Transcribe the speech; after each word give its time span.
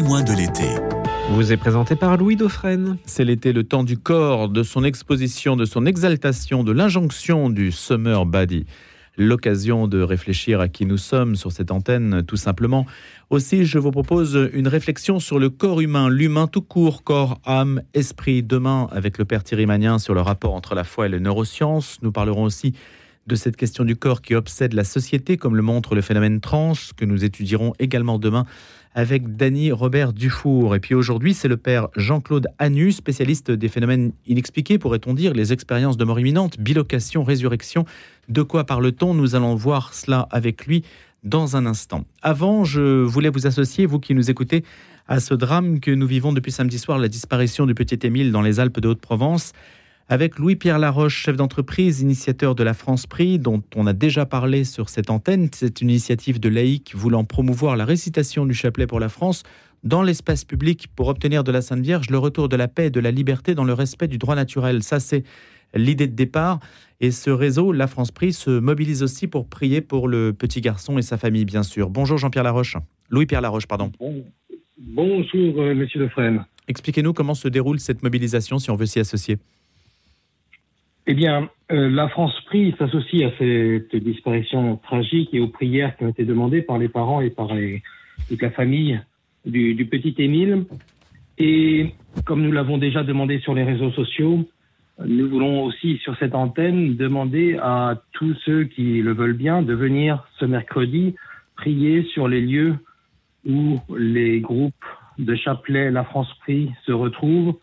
témoin 0.00 0.22
de 0.22 0.32
l'été. 0.32 0.64
Vous 1.28 1.52
est 1.52 1.58
présenté 1.58 1.94
par 1.94 2.16
Louis 2.16 2.34
Dauphren. 2.34 2.96
C'est 3.04 3.22
l'été, 3.22 3.52
le 3.52 3.64
temps 3.64 3.84
du 3.84 3.98
corps, 3.98 4.48
de 4.48 4.62
son 4.62 4.82
exposition, 4.82 5.56
de 5.56 5.66
son 5.66 5.84
exaltation, 5.84 6.64
de 6.64 6.72
l'injonction 6.72 7.50
du 7.50 7.70
Summer 7.70 8.24
Body. 8.24 8.64
L'occasion 9.18 9.88
de 9.88 10.00
réfléchir 10.00 10.58
à 10.58 10.68
qui 10.68 10.86
nous 10.86 10.96
sommes 10.96 11.36
sur 11.36 11.52
cette 11.52 11.70
antenne, 11.70 12.22
tout 12.26 12.38
simplement. 12.38 12.86
Aussi, 13.28 13.66
je 13.66 13.78
vous 13.78 13.90
propose 13.90 14.48
une 14.54 14.68
réflexion 14.68 15.18
sur 15.18 15.38
le 15.38 15.50
corps 15.50 15.82
humain, 15.82 16.08
l'humain 16.08 16.46
tout 16.46 16.62
court, 16.62 17.04
corps, 17.04 17.38
âme, 17.44 17.82
esprit. 17.92 18.42
Demain, 18.42 18.88
avec 18.92 19.18
le 19.18 19.26
père 19.26 19.44
Thierry 19.44 19.66
Magnin 19.66 19.98
sur 19.98 20.14
le 20.14 20.22
rapport 20.22 20.54
entre 20.54 20.74
la 20.74 20.84
foi 20.84 21.06
et 21.06 21.08
les 21.10 21.20
neurosciences, 21.20 21.98
nous 22.00 22.10
parlerons 22.10 22.44
aussi 22.44 22.72
de 23.26 23.34
cette 23.34 23.56
question 23.56 23.84
du 23.84 23.96
corps 23.96 24.22
qui 24.22 24.34
obsède 24.34 24.72
la 24.72 24.82
société, 24.82 25.36
comme 25.36 25.56
le 25.56 25.62
montre 25.62 25.94
le 25.94 26.00
phénomène 26.00 26.40
trans, 26.40 26.72
que 26.96 27.04
nous 27.04 27.22
étudierons 27.22 27.74
également 27.78 28.18
demain 28.18 28.46
avec 28.94 29.36
Dany 29.36 29.72
Robert 29.72 30.12
Dufour. 30.12 30.74
Et 30.74 30.80
puis 30.80 30.94
aujourd'hui, 30.94 31.34
c'est 31.34 31.48
le 31.48 31.56
père 31.56 31.88
Jean-Claude 31.96 32.48
Anu, 32.58 32.92
spécialiste 32.92 33.50
des 33.50 33.68
phénomènes 33.68 34.12
inexpliqués, 34.26 34.78
pourrait-on 34.78 35.14
dire, 35.14 35.32
les 35.32 35.52
expériences 35.52 35.96
de 35.96 36.04
mort 36.04 36.18
imminente, 36.18 36.58
bilocation, 36.58 37.22
résurrection. 37.22 37.84
De 38.28 38.42
quoi 38.42 38.64
parle-t-on? 38.64 39.14
Nous 39.14 39.34
allons 39.34 39.54
voir 39.54 39.94
cela 39.94 40.26
avec 40.30 40.66
lui 40.66 40.84
dans 41.22 41.56
un 41.56 41.66
instant. 41.66 42.04
Avant, 42.22 42.64
je 42.64 43.02
voulais 43.02 43.28
vous 43.28 43.46
associer, 43.46 43.86
vous 43.86 44.00
qui 44.00 44.14
nous 44.14 44.30
écoutez, 44.30 44.64
à 45.06 45.20
ce 45.20 45.34
drame 45.34 45.80
que 45.80 45.90
nous 45.90 46.06
vivons 46.06 46.32
depuis 46.32 46.52
samedi 46.52 46.78
soir, 46.78 46.98
la 46.98 47.08
disparition 47.08 47.66
du 47.66 47.74
petit 47.74 47.98
Émile 48.06 48.32
dans 48.32 48.42
les 48.42 48.60
Alpes 48.60 48.80
de 48.80 48.88
Haute-Provence 48.88 49.52
avec 50.10 50.40
Louis-Pierre 50.40 50.80
Laroche, 50.80 51.14
chef 51.14 51.36
d'entreprise, 51.36 52.00
initiateur 52.00 52.56
de 52.56 52.64
la 52.64 52.74
France 52.74 53.06
Prix, 53.06 53.38
dont 53.38 53.62
on 53.76 53.86
a 53.86 53.92
déjà 53.92 54.26
parlé 54.26 54.64
sur 54.64 54.88
cette 54.88 55.08
antenne. 55.08 55.48
C'est 55.54 55.80
une 55.80 55.88
initiative 55.88 56.40
de 56.40 56.48
laïcs 56.48 56.96
voulant 56.96 57.22
promouvoir 57.22 57.76
la 57.76 57.84
récitation 57.84 58.44
du 58.44 58.52
chapelet 58.52 58.88
pour 58.88 58.98
la 58.98 59.08
France 59.08 59.44
dans 59.84 60.02
l'espace 60.02 60.44
public 60.44 60.88
pour 60.96 61.06
obtenir 61.06 61.44
de 61.44 61.52
la 61.52 61.62
Sainte 61.62 61.82
Vierge 61.82 62.10
le 62.10 62.18
retour 62.18 62.48
de 62.48 62.56
la 62.56 62.66
paix 62.66 62.86
et 62.88 62.90
de 62.90 62.98
la 62.98 63.12
liberté 63.12 63.54
dans 63.54 63.62
le 63.62 63.72
respect 63.72 64.08
du 64.08 64.18
droit 64.18 64.34
naturel. 64.34 64.82
Ça, 64.82 64.98
c'est 64.98 65.22
l'idée 65.74 66.08
de 66.08 66.16
départ. 66.16 66.58
Et 67.00 67.12
ce 67.12 67.30
réseau, 67.30 67.70
la 67.70 67.86
France 67.86 68.10
Prix, 68.10 68.32
se 68.32 68.50
mobilise 68.50 69.04
aussi 69.04 69.28
pour 69.28 69.46
prier 69.46 69.80
pour 69.80 70.08
le 70.08 70.32
petit 70.32 70.60
garçon 70.60 70.98
et 70.98 71.02
sa 71.02 71.18
famille, 71.18 71.44
bien 71.44 71.62
sûr. 71.62 71.88
Bonjour 71.88 72.18
Jean-Pierre 72.18 72.42
Laroche. 72.42 72.76
Louis-Pierre 73.10 73.42
Laroche, 73.42 73.68
pardon. 73.68 73.92
bonjour, 74.76 75.60
euh, 75.60 75.72
monsieur 75.72 76.00
Lefresne. 76.00 76.44
Expliquez-nous 76.66 77.12
comment 77.12 77.34
se 77.34 77.46
déroule 77.46 77.78
cette 77.78 78.02
mobilisation 78.02 78.58
si 78.58 78.72
on 78.72 78.76
veut 78.76 78.86
s'y 78.86 78.98
associer. 78.98 79.38
Eh 81.10 81.14
bien, 81.14 81.50
euh, 81.72 81.90
la 81.90 82.08
France 82.08 82.40
Prix 82.46 82.72
s'associe 82.78 83.24
à 83.24 83.36
cette 83.36 83.96
disparition 83.96 84.76
tragique 84.76 85.30
et 85.32 85.40
aux 85.40 85.48
prières 85.48 85.96
qui 85.96 86.04
ont 86.04 86.08
été 86.08 86.24
demandées 86.24 86.62
par 86.62 86.78
les 86.78 86.88
parents 86.88 87.20
et 87.20 87.30
par 87.30 87.48
toute 88.28 88.40
la 88.40 88.52
famille 88.52 89.00
du, 89.44 89.84
petit 89.90 90.14
Émile. 90.18 90.66
Et 91.36 91.94
comme 92.24 92.42
nous 92.42 92.52
l'avons 92.52 92.78
déjà 92.78 93.02
demandé 93.02 93.40
sur 93.40 93.54
les 93.54 93.64
réseaux 93.64 93.90
sociaux, 93.90 94.48
nous 95.04 95.28
voulons 95.28 95.64
aussi 95.64 95.96
sur 95.96 96.16
cette 96.16 96.36
antenne 96.36 96.94
demander 96.94 97.58
à 97.60 98.00
tous 98.12 98.36
ceux 98.44 98.62
qui 98.62 99.02
le 99.02 99.12
veulent 99.12 99.36
bien 99.36 99.62
de 99.62 99.74
venir 99.74 100.28
ce 100.38 100.44
mercredi 100.44 101.16
prier 101.56 102.04
sur 102.04 102.28
les 102.28 102.40
lieux 102.40 102.76
où 103.44 103.80
les 103.98 104.38
groupes 104.38 104.86
de 105.18 105.34
chapelet 105.34 105.90
La 105.90 106.04
France 106.04 106.32
Prix 106.42 106.70
se 106.86 106.92
retrouvent 106.92 107.56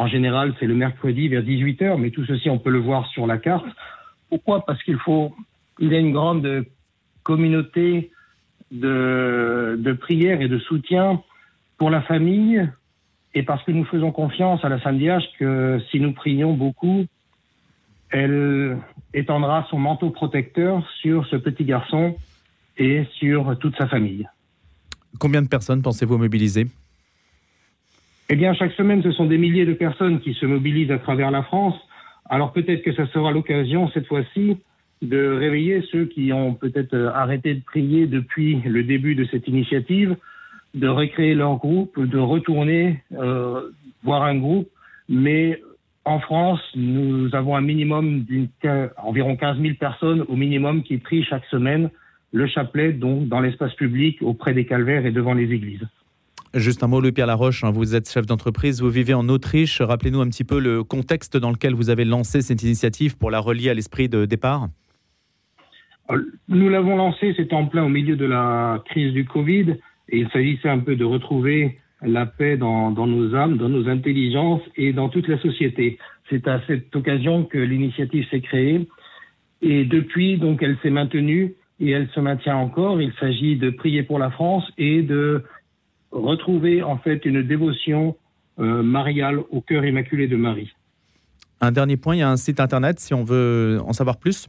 en 0.00 0.06
général, 0.06 0.54
c'est 0.58 0.66
le 0.66 0.74
mercredi 0.74 1.28
vers 1.28 1.42
18h, 1.42 2.00
mais 2.00 2.10
tout 2.10 2.24
ceci, 2.24 2.48
on 2.48 2.58
peut 2.58 2.70
le 2.70 2.78
voir 2.78 3.06
sur 3.08 3.26
la 3.26 3.36
carte. 3.36 3.66
Pourquoi? 4.30 4.64
Parce 4.64 4.82
qu'il 4.82 4.96
faut, 4.96 5.36
il 5.78 5.92
y 5.92 5.94
a 5.94 5.98
une 5.98 6.12
grande 6.12 6.64
communauté 7.22 8.10
de, 8.70 9.78
de 9.78 9.92
prières 9.92 10.40
et 10.40 10.48
de 10.48 10.58
soutien 10.58 11.22
pour 11.76 11.90
la 11.90 12.00
famille, 12.00 12.66
et 13.34 13.42
parce 13.42 13.62
que 13.62 13.72
nous 13.72 13.84
faisons 13.84 14.10
confiance 14.10 14.64
à 14.64 14.70
la 14.70 14.80
Sainte 14.80 14.96
Vierge 14.96 15.24
que 15.38 15.78
si 15.90 16.00
nous 16.00 16.14
prions 16.14 16.54
beaucoup, 16.54 17.04
elle 18.08 18.78
étendra 19.12 19.66
son 19.68 19.78
manteau 19.78 20.08
protecteur 20.08 20.82
sur 21.02 21.26
ce 21.26 21.36
petit 21.36 21.64
garçon 21.64 22.16
et 22.78 23.04
sur 23.18 23.58
toute 23.58 23.76
sa 23.76 23.86
famille. 23.86 24.26
Combien 25.18 25.42
de 25.42 25.48
personnes 25.48 25.82
pensez-vous 25.82 26.16
mobiliser? 26.16 26.68
Eh 28.32 28.36
bien, 28.36 28.54
chaque 28.54 28.72
semaine, 28.74 29.02
ce 29.02 29.10
sont 29.10 29.26
des 29.26 29.38
milliers 29.38 29.66
de 29.66 29.72
personnes 29.72 30.20
qui 30.20 30.34
se 30.34 30.46
mobilisent 30.46 30.92
à 30.92 30.98
travers 30.98 31.32
la 31.32 31.42
France. 31.42 31.74
Alors 32.28 32.52
peut-être 32.52 32.82
que 32.82 32.92
ça 32.94 33.08
sera 33.08 33.32
l'occasion, 33.32 33.90
cette 33.90 34.06
fois-ci, 34.06 34.56
de 35.02 35.32
réveiller 35.32 35.82
ceux 35.90 36.04
qui 36.04 36.32
ont 36.32 36.54
peut-être 36.54 36.94
euh, 36.94 37.10
arrêté 37.12 37.54
de 37.54 37.60
prier 37.60 38.06
depuis 38.06 38.60
le 38.64 38.84
début 38.84 39.16
de 39.16 39.24
cette 39.24 39.48
initiative, 39.48 40.16
de 40.74 40.86
recréer 40.86 41.34
leur 41.34 41.56
groupe, 41.56 41.98
de 41.98 42.18
retourner 42.18 43.02
euh, 43.14 43.62
voir 44.04 44.22
un 44.22 44.36
groupe. 44.36 44.68
Mais 45.08 45.60
en 46.04 46.20
France, 46.20 46.60
nous 46.76 47.34
avons 47.34 47.56
un 47.56 47.62
minimum 47.62 48.24
d'environ 48.62 49.34
15 49.34 49.58
000 49.58 49.74
personnes 49.74 50.24
au 50.28 50.36
minimum 50.36 50.84
qui 50.84 50.98
prient 50.98 51.24
chaque 51.24 51.46
semaine 51.46 51.90
le 52.32 52.46
chapelet, 52.46 52.92
donc 52.92 53.26
dans 53.26 53.40
l'espace 53.40 53.74
public, 53.74 54.18
auprès 54.22 54.54
des 54.54 54.66
calvaires 54.66 55.04
et 55.04 55.10
devant 55.10 55.34
les 55.34 55.52
églises. 55.52 55.84
Juste 56.54 56.82
un 56.82 56.88
mot, 56.88 57.00
Louis-Pierre 57.00 57.28
Laroche, 57.28 57.62
hein, 57.62 57.70
vous 57.70 57.94
êtes 57.94 58.10
chef 58.10 58.26
d'entreprise, 58.26 58.82
vous 58.82 58.90
vivez 58.90 59.14
en 59.14 59.28
Autriche. 59.28 59.80
Rappelez-nous 59.80 60.20
un 60.20 60.28
petit 60.28 60.42
peu 60.42 60.58
le 60.58 60.82
contexte 60.82 61.36
dans 61.36 61.50
lequel 61.50 61.74
vous 61.74 61.90
avez 61.90 62.04
lancé 62.04 62.42
cette 62.42 62.64
initiative 62.64 63.16
pour 63.16 63.30
la 63.30 63.38
relier 63.38 63.70
à 63.70 63.74
l'esprit 63.74 64.08
de 64.08 64.24
départ. 64.24 64.66
Euh, 66.10 66.20
nous 66.48 66.68
l'avons 66.68 66.96
lancé, 66.96 67.34
c'était 67.36 67.54
en 67.54 67.66
plein 67.66 67.84
au 67.84 67.88
milieu 67.88 68.16
de 68.16 68.24
la 68.24 68.82
crise 68.86 69.12
du 69.12 69.26
Covid, 69.26 69.76
et 70.08 70.18
il 70.18 70.28
s'agissait 70.30 70.68
un 70.68 70.80
peu 70.80 70.96
de 70.96 71.04
retrouver 71.04 71.78
la 72.02 72.26
paix 72.26 72.56
dans, 72.56 72.90
dans, 72.90 73.06
nos 73.06 73.32
âmes, 73.36 73.56
dans 73.56 73.68
nos 73.68 73.88
intelligences 73.88 74.62
et 74.76 74.92
dans 74.92 75.08
toute 75.08 75.28
la 75.28 75.38
société. 75.38 75.98
C'est 76.30 76.48
à 76.48 76.60
cette 76.66 76.96
occasion 76.96 77.44
que 77.44 77.58
l'initiative 77.58 78.26
s'est 78.28 78.40
créée, 78.40 78.88
et 79.62 79.84
depuis, 79.84 80.36
donc, 80.36 80.62
elle 80.62 80.78
s'est 80.82 80.90
maintenue 80.90 81.54
et 81.78 81.90
elle 81.90 82.08
se 82.14 82.20
maintient 82.20 82.56
encore. 82.56 83.00
Il 83.00 83.12
s'agit 83.20 83.56
de 83.56 83.70
prier 83.70 84.02
pour 84.02 84.18
la 84.18 84.30
France 84.30 84.64
et 84.78 85.02
de 85.02 85.44
retrouver 86.10 86.82
en 86.82 86.98
fait 86.98 87.24
une 87.24 87.42
dévotion 87.42 88.16
euh, 88.58 88.82
mariale 88.82 89.38
au 89.50 89.60
cœur 89.60 89.84
immaculé 89.84 90.26
de 90.28 90.36
Marie. 90.36 90.72
Un 91.60 91.72
dernier 91.72 91.96
point, 91.96 92.14
il 92.16 92.20
y 92.20 92.22
a 92.22 92.30
un 92.30 92.36
site 92.36 92.60
internet 92.60 93.00
si 93.00 93.12
on 93.14 93.24
veut 93.24 93.80
en 93.84 93.92
savoir 93.92 94.18
plus 94.18 94.48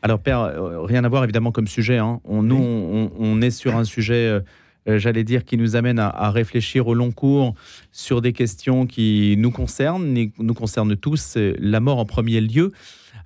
Alors 0.01 0.19
Père, 0.19 0.39
euh, 0.39 0.81
rien 0.81 1.03
à 1.03 1.09
voir 1.09 1.23
évidemment 1.23 1.51
comme 1.51 1.67
sujet. 1.67 1.97
Hein. 1.97 2.21
On, 2.23 2.41
nous, 2.41 3.11
on, 3.17 3.41
est 3.41 3.51
sur 3.51 3.75
un 3.75 3.83
sujet... 3.83 4.41
j'allais 4.87 5.25
dire, 5.25 5.43
qui 5.43 5.57
nous 5.57 5.75
amène 5.75 5.99
à, 5.99 6.31
réfléchir 6.31 6.87
au 6.87 6.93
long 6.93 7.11
cours 7.11 7.53
sur 7.91 8.21
des 8.21 8.31
questions 8.31 8.87
qui 8.87 9.35
nous 9.37 9.51
concernent, 9.51 10.31
nous 10.37 10.53
concernent 10.53 10.95
tous, 10.95 11.37
la 11.37 11.79
mort 11.79 11.99
en 11.99 12.05
premier 12.05 12.39
lieu. 12.39 12.71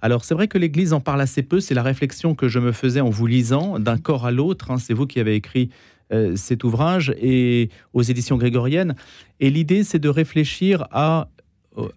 Alors 0.04 0.26
c'est 0.26 0.34
vrai 0.34 0.50
que 0.50 0.58
l'Église 0.58 0.92
en 0.92 1.00
parle 1.00 1.22
assez 1.22 1.44
peu, 1.44 1.62
c'est 1.62 1.74
la 1.74 1.82
réflexion 1.82 2.36
que 2.36 2.50
je 2.50 2.60
me 2.60 2.74
faisais 2.74 3.00
en 3.00 3.10
vous 3.10 3.26
lisant 3.26 3.80
d'un 3.80 3.98
corps 3.98 4.26
à 4.26 4.32
l'autre. 4.32 4.72
Hein. 4.72 4.78
C'est 4.78 4.94
vous 4.94 5.08
qui 5.08 5.22
avez 5.22 5.36
écrit 5.36 5.70
euh, 6.14 6.36
cet 6.36 6.64
ouvrage 6.64 7.14
et 7.20 7.70
aux 7.94 8.04
éditions 8.04 8.38
grégoriennes. 8.38 8.96
Et 9.40 9.50
l'idée, 9.50 9.84
c'est 9.84 10.00
de 10.00 10.10
réfléchir 10.10 10.88
à 10.92 11.30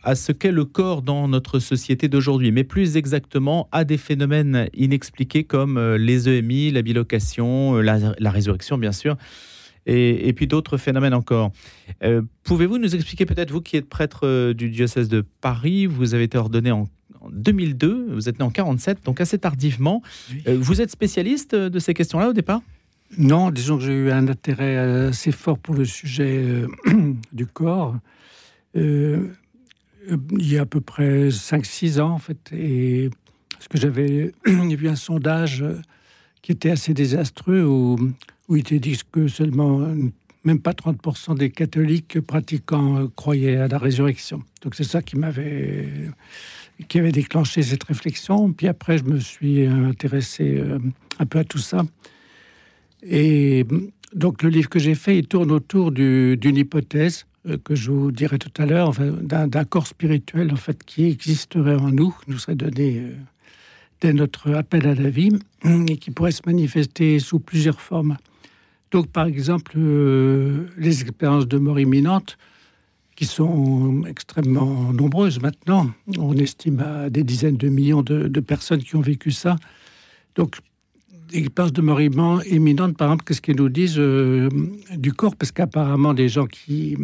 à 0.02 0.14
ce 0.14 0.32
qu'est 0.32 0.52
le 0.52 0.64
corps 0.64 1.02
dans 1.02 1.28
notre 1.28 1.58
société 1.58 2.08
d'aujourd'hui, 2.08 2.50
mais 2.50 2.64
plus 2.64 2.96
exactement 2.96 3.68
à 3.72 3.84
des 3.84 3.98
phénomènes 3.98 4.70
inexpliqués 4.72 5.44
comme 5.44 5.76
euh, 5.76 5.98
les 5.98 6.30
EMI, 6.30 6.70
la 6.70 6.80
bilocation, 6.80 7.76
euh, 7.76 7.82
la, 7.82 8.30
résurrection 8.30 8.78
bien 8.78 8.92
sûr, 8.92 9.18
et, 9.84 10.32
puis 10.32 10.46
d'autres 10.46 10.78
phénomènes 10.78 11.12
encore. 11.12 11.52
Pouvez-vous 12.42 12.78
nous 12.78 12.94
expliquer 12.94 13.26
peut-être, 13.26 13.50
vous 13.50 13.60
qui 13.60 13.76
êtes 13.76 13.86
prêtre 13.86 14.52
du 14.54 14.70
diocèse 14.70 15.10
de 15.10 15.26
Paris, 15.42 15.84
vous 15.84 16.14
avez 16.14 16.24
été 16.24 16.38
ordonné 16.38 16.72
en, 16.72 16.88
2002, 17.30 18.14
vous 18.14 18.30
êtes 18.30 18.38
né 18.38 18.46
en 18.46 18.50
47, 18.50 19.04
donc 19.04 19.20
assez 19.20 19.38
tardivement. 19.38 20.00
vous 20.46 20.80
êtes 20.80 20.90
spécialiste 20.90 21.54
de 21.54 21.78
ces 21.78 21.92
questions-là 21.92 22.30
au 22.30 22.32
départ? 22.32 22.62
Non, 23.18 23.50
disons 23.50 23.78
que 23.78 23.84
j'ai 23.84 23.92
eu 23.92 24.10
un 24.10 24.28
intérêt 24.28 24.76
assez 24.76 25.32
fort 25.32 25.58
pour 25.58 25.74
le 25.74 25.84
sujet 25.84 26.44
euh, 26.44 26.66
du 27.32 27.46
corps. 27.46 27.96
Euh, 28.76 29.28
il 30.32 30.52
y 30.52 30.58
a 30.58 30.62
à 30.62 30.66
peu 30.66 30.80
près 30.80 31.28
5-6 31.28 32.00
ans, 32.00 32.10
en 32.10 32.18
fait, 32.18 32.52
et 32.52 33.10
parce 33.50 33.68
que 33.68 33.78
j'avais 33.78 34.32
vu 34.44 34.88
un 34.88 34.96
sondage 34.96 35.64
qui 36.42 36.52
était 36.52 36.70
assez 36.70 36.94
désastreux 36.94 37.64
où, 37.64 37.96
où 38.48 38.56
il 38.56 38.60
était 38.60 38.78
dit 38.78 38.98
que 39.10 39.28
seulement 39.28 39.86
même 40.46 40.60
pas 40.60 40.72
30% 40.72 41.36
des 41.36 41.50
catholiques 41.50 42.20
pratiquants 42.20 42.98
euh, 42.98 43.08
croyaient 43.14 43.56
à 43.56 43.68
la 43.68 43.78
résurrection. 43.78 44.42
Donc 44.62 44.76
c'est 44.76 44.84
ça 44.84 45.02
qui 45.02 45.16
m'avait 45.16 46.10
qui 46.88 46.98
avait 46.98 47.12
déclenché 47.12 47.62
cette 47.62 47.84
réflexion. 47.84 48.52
Puis 48.52 48.68
après, 48.68 48.98
je 48.98 49.04
me 49.04 49.18
suis 49.18 49.66
intéressé 49.66 50.56
euh, 50.58 50.78
un 51.18 51.26
peu 51.26 51.38
à 51.38 51.44
tout 51.44 51.58
ça. 51.58 51.84
Et 53.02 53.64
donc 54.14 54.42
le 54.42 54.48
livre 54.48 54.68
que 54.68 54.78
j'ai 54.78 54.94
fait, 54.94 55.18
il 55.18 55.26
tourne 55.26 55.50
autour 55.50 55.92
d'une 55.92 56.56
hypothèse 56.56 57.26
euh, 57.48 57.58
que 57.62 57.74
je 57.74 57.90
vous 57.90 58.10
dirai 58.10 58.38
tout 58.38 58.62
à 58.62 58.66
l'heure, 58.66 58.92
d'un 58.92 59.64
corps 59.64 59.86
spirituel 59.86 60.52
en 60.52 60.56
fait 60.56 60.82
qui 60.84 61.06
existerait 61.06 61.76
en 61.76 61.90
nous, 61.90 62.16
nous 62.26 62.38
serait 62.38 62.56
donné 62.56 63.12
dès 64.00 64.12
notre 64.12 64.52
appel 64.54 64.86
à 64.86 64.94
la 64.94 65.10
vie 65.10 65.30
et 65.88 65.96
qui 65.96 66.10
pourrait 66.10 66.32
se 66.32 66.42
manifester 66.46 67.18
sous 67.18 67.38
plusieurs 67.38 67.80
formes. 67.80 68.16
Donc, 68.90 69.08
par 69.08 69.26
exemple, 69.26 69.72
euh, 69.76 70.66
les 70.76 71.02
expériences 71.02 71.48
de 71.48 71.58
mort 71.58 71.80
imminente, 71.80 72.38
qui 73.16 73.24
sont 73.24 74.04
extrêmement 74.06 74.92
nombreuses 74.92 75.40
maintenant. 75.40 75.90
On 76.18 76.34
estime 76.34 76.80
à 76.80 77.10
des 77.10 77.24
dizaines 77.24 77.56
de 77.56 77.68
millions 77.68 78.02
de, 78.02 78.40
personnes 78.40 78.82
qui 78.82 78.94
ont 78.94 79.00
vécu 79.00 79.30
ça. 79.30 79.56
Donc, 80.34 80.56
les 81.32 81.40
expériences 81.40 81.72
de 81.72 81.82
mort 81.82 82.00
imminente, 82.00 82.96
par 82.96 83.08
exemple, 83.08 83.24
qu'est-ce 83.24 83.40
qu'ils 83.40 83.56
nous 83.56 83.68
disent 83.68 83.98
euh, 83.98 84.48
du 84.96 85.12
corps? 85.12 85.36
Parce 85.36 85.52
qu'apparemment, 85.52 86.14
des 86.14 86.28
gens 86.28 86.46
qui, 86.46 86.96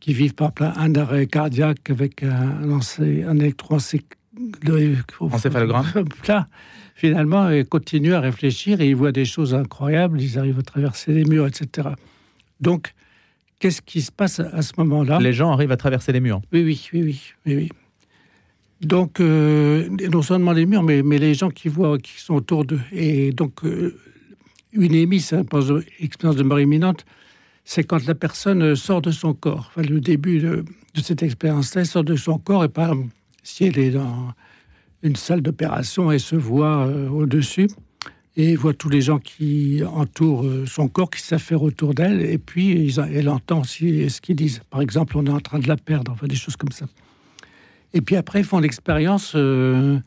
qui 0.00 0.12
vivent 0.12 0.34
par 0.34 0.48
exemple 0.50 0.80
un 0.80 0.94
arrêt 0.94 1.26
cardiaque 1.26 1.90
avec 1.90 2.22
un, 2.22 2.28
un, 2.30 2.80
un 3.28 3.40
encéphalogramme, 5.20 5.86
là, 6.28 6.48
finalement, 6.94 7.50
ils 7.50 7.66
continuent 7.66 8.14
à 8.14 8.20
réfléchir 8.20 8.80
et 8.80 8.88
ils 8.88 8.96
voient 8.96 9.12
des 9.12 9.24
choses 9.24 9.54
incroyables, 9.54 10.20
ils 10.20 10.38
arrivent 10.38 10.58
à 10.58 10.62
traverser 10.62 11.12
les 11.12 11.24
murs, 11.24 11.46
etc. 11.46 11.88
Donc, 12.60 12.94
qu'est-ce 13.58 13.82
qui 13.82 14.02
se 14.02 14.12
passe 14.12 14.40
à 14.40 14.62
ce 14.62 14.72
moment-là? 14.78 15.18
Les 15.20 15.32
gens 15.32 15.52
arrivent 15.52 15.72
à 15.72 15.76
traverser 15.76 16.12
les 16.12 16.20
murs. 16.20 16.40
Oui, 16.52 16.62
oui, 16.62 16.88
oui, 16.92 17.20
oui. 17.46 17.54
oui, 17.56 17.68
Donc, 18.80 19.20
euh, 19.20 19.88
non 20.12 20.22
seulement 20.22 20.52
les 20.52 20.66
murs, 20.66 20.82
mais, 20.82 21.02
les 21.02 21.34
gens 21.34 21.50
qui 21.50 21.68
voient, 21.68 21.98
qui 21.98 22.20
sont 22.20 22.34
autour 22.34 22.64
d'eux. 22.64 22.80
Et 22.92 23.32
donc, 23.32 23.64
euh, 23.64 23.96
une 24.72 24.94
émise, 24.94 25.32
hein, 25.32 25.44
expérience 25.98 26.36
de 26.36 26.44
mort 26.44 26.60
imminente, 26.60 27.04
c'est 27.64 27.84
quand 27.84 28.06
la 28.06 28.14
personne 28.14 28.76
sort 28.76 29.02
de 29.02 29.10
son 29.10 29.34
corps. 29.34 29.70
Enfin, 29.70 29.82
le 29.82 30.00
début 30.00 30.38
de, 30.38 30.64
de 30.94 31.00
cette 31.00 31.22
expérience-là, 31.22 31.84
sort 31.84 32.04
de 32.04 32.16
son 32.16 32.38
corps 32.38 32.64
et 32.64 32.68
par 32.68 32.94
si 33.42 33.64
elle 33.64 33.78
est 33.78 33.90
dans 33.90 34.32
une 35.02 35.16
salle 35.16 35.42
d'opération, 35.42 36.10
elle 36.12 36.20
se 36.20 36.36
voit 36.36 36.86
euh, 36.86 37.08
au-dessus 37.08 37.68
et 38.36 38.54
voit 38.54 38.74
tous 38.74 38.88
les 38.88 39.00
gens 39.00 39.18
qui 39.18 39.82
entourent 39.84 40.44
euh, 40.44 40.64
son 40.66 40.88
corps, 40.88 41.10
qui 41.10 41.20
s'affairent 41.20 41.62
autour 41.62 41.94
d'elle, 41.94 42.20
et 42.20 42.38
puis 42.38 42.94
elle 43.10 43.28
entend 43.28 43.62
aussi 43.62 44.08
ce 44.08 44.20
qu'ils 44.20 44.36
disent. 44.36 44.60
Par 44.70 44.80
exemple, 44.80 45.16
on 45.16 45.26
est 45.26 45.30
en 45.30 45.40
train 45.40 45.58
de 45.58 45.66
la 45.66 45.76
perdre, 45.76 46.12
enfin 46.12 46.26
des 46.26 46.36
choses 46.36 46.56
comme 46.56 46.70
ça. 46.70 46.86
Et 47.94 48.00
puis 48.00 48.16
après, 48.16 48.40
ils 48.40 48.44
font 48.44 48.58
l'expérience 48.58 49.32
euh, 49.34 49.98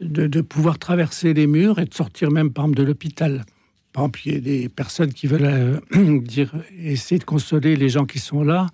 de, 0.00 0.40
pouvoir 0.40 0.78
traverser 0.78 1.34
les 1.34 1.46
murs 1.46 1.78
et 1.78 1.84
de 1.84 1.94
sortir 1.94 2.30
même, 2.30 2.52
par 2.52 2.64
exemple, 2.64 2.78
de 2.78 2.84
l'hôpital. 2.84 3.44
Par 3.92 4.04
exemple, 4.04 4.20
il 4.24 4.32
y 4.32 4.36
a 4.36 4.40
des 4.40 4.68
personnes 4.68 5.12
qui 5.12 5.26
veulent 5.26 5.80
dire, 6.22 6.52
essayer 6.78 7.18
de 7.18 7.24
consoler 7.24 7.76
les 7.76 7.88
gens 7.88 8.06
qui 8.06 8.18
sont 8.18 8.42
là, 8.42 8.68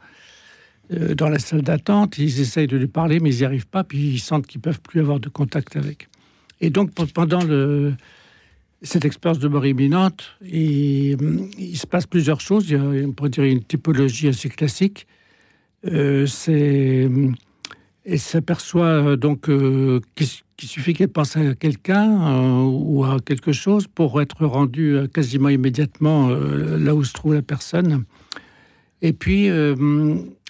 euh, 0.92 1.14
dans 1.14 1.28
la 1.28 1.38
salle 1.38 1.62
d'attente, 1.62 2.18
ils 2.18 2.40
essayent 2.40 2.66
de 2.66 2.76
lui 2.76 2.86
parler, 2.86 3.20
mais 3.20 3.34
ils 3.34 3.38
n'y 3.38 3.44
arrivent 3.44 3.66
pas, 3.66 3.84
puis 3.84 3.98
ils 3.98 4.20
sentent 4.20 4.46
qu'ils 4.46 4.60
peuvent 4.60 4.80
plus 4.80 5.00
avoir 5.00 5.20
de 5.20 5.28
contact 5.28 5.76
avec. 5.76 6.08
Et 6.60 6.70
donc, 6.70 6.92
pendant 7.12 7.40
cette 8.82 9.04
expérience 9.04 9.38
de 9.38 9.48
mort 9.48 9.66
imminente, 9.66 10.36
il, 10.42 11.16
se 11.76 11.86
passe 11.86 12.06
plusieurs 12.06 12.40
choses. 12.40 12.70
Il 12.70 12.76
y 12.76 12.80
a, 12.80 13.06
on 13.06 13.12
pourrait 13.12 13.30
dire, 13.30 13.44
une 13.44 13.62
typologie 13.62 14.28
assez 14.28 14.48
classique. 14.48 15.06
Euh, 15.86 16.26
c'est 16.26 17.08
et 18.08 18.16
s'aperçoit 18.16 18.86
euh, 18.86 19.16
donc 19.16 19.48
euh, 19.50 20.00
qu'il 20.16 20.68
suffit 20.68 20.94
qu'elle 20.94 21.10
pense 21.10 21.36
à 21.36 21.54
quelqu'un 21.54 22.64
ou 22.64 23.04
à 23.04 23.18
quelque 23.20 23.52
chose 23.52 23.86
pour 23.86 24.20
être 24.22 24.46
rendu 24.46 24.96
quasiment 25.12 25.50
immédiatement 25.50 26.30
là 26.30 26.94
où 26.94 27.04
se 27.04 27.12
trouve 27.12 27.34
la 27.34 27.42
personne. 27.42 28.04
Et 29.02 29.12
puis, 29.12 29.48
euh, 29.48 29.74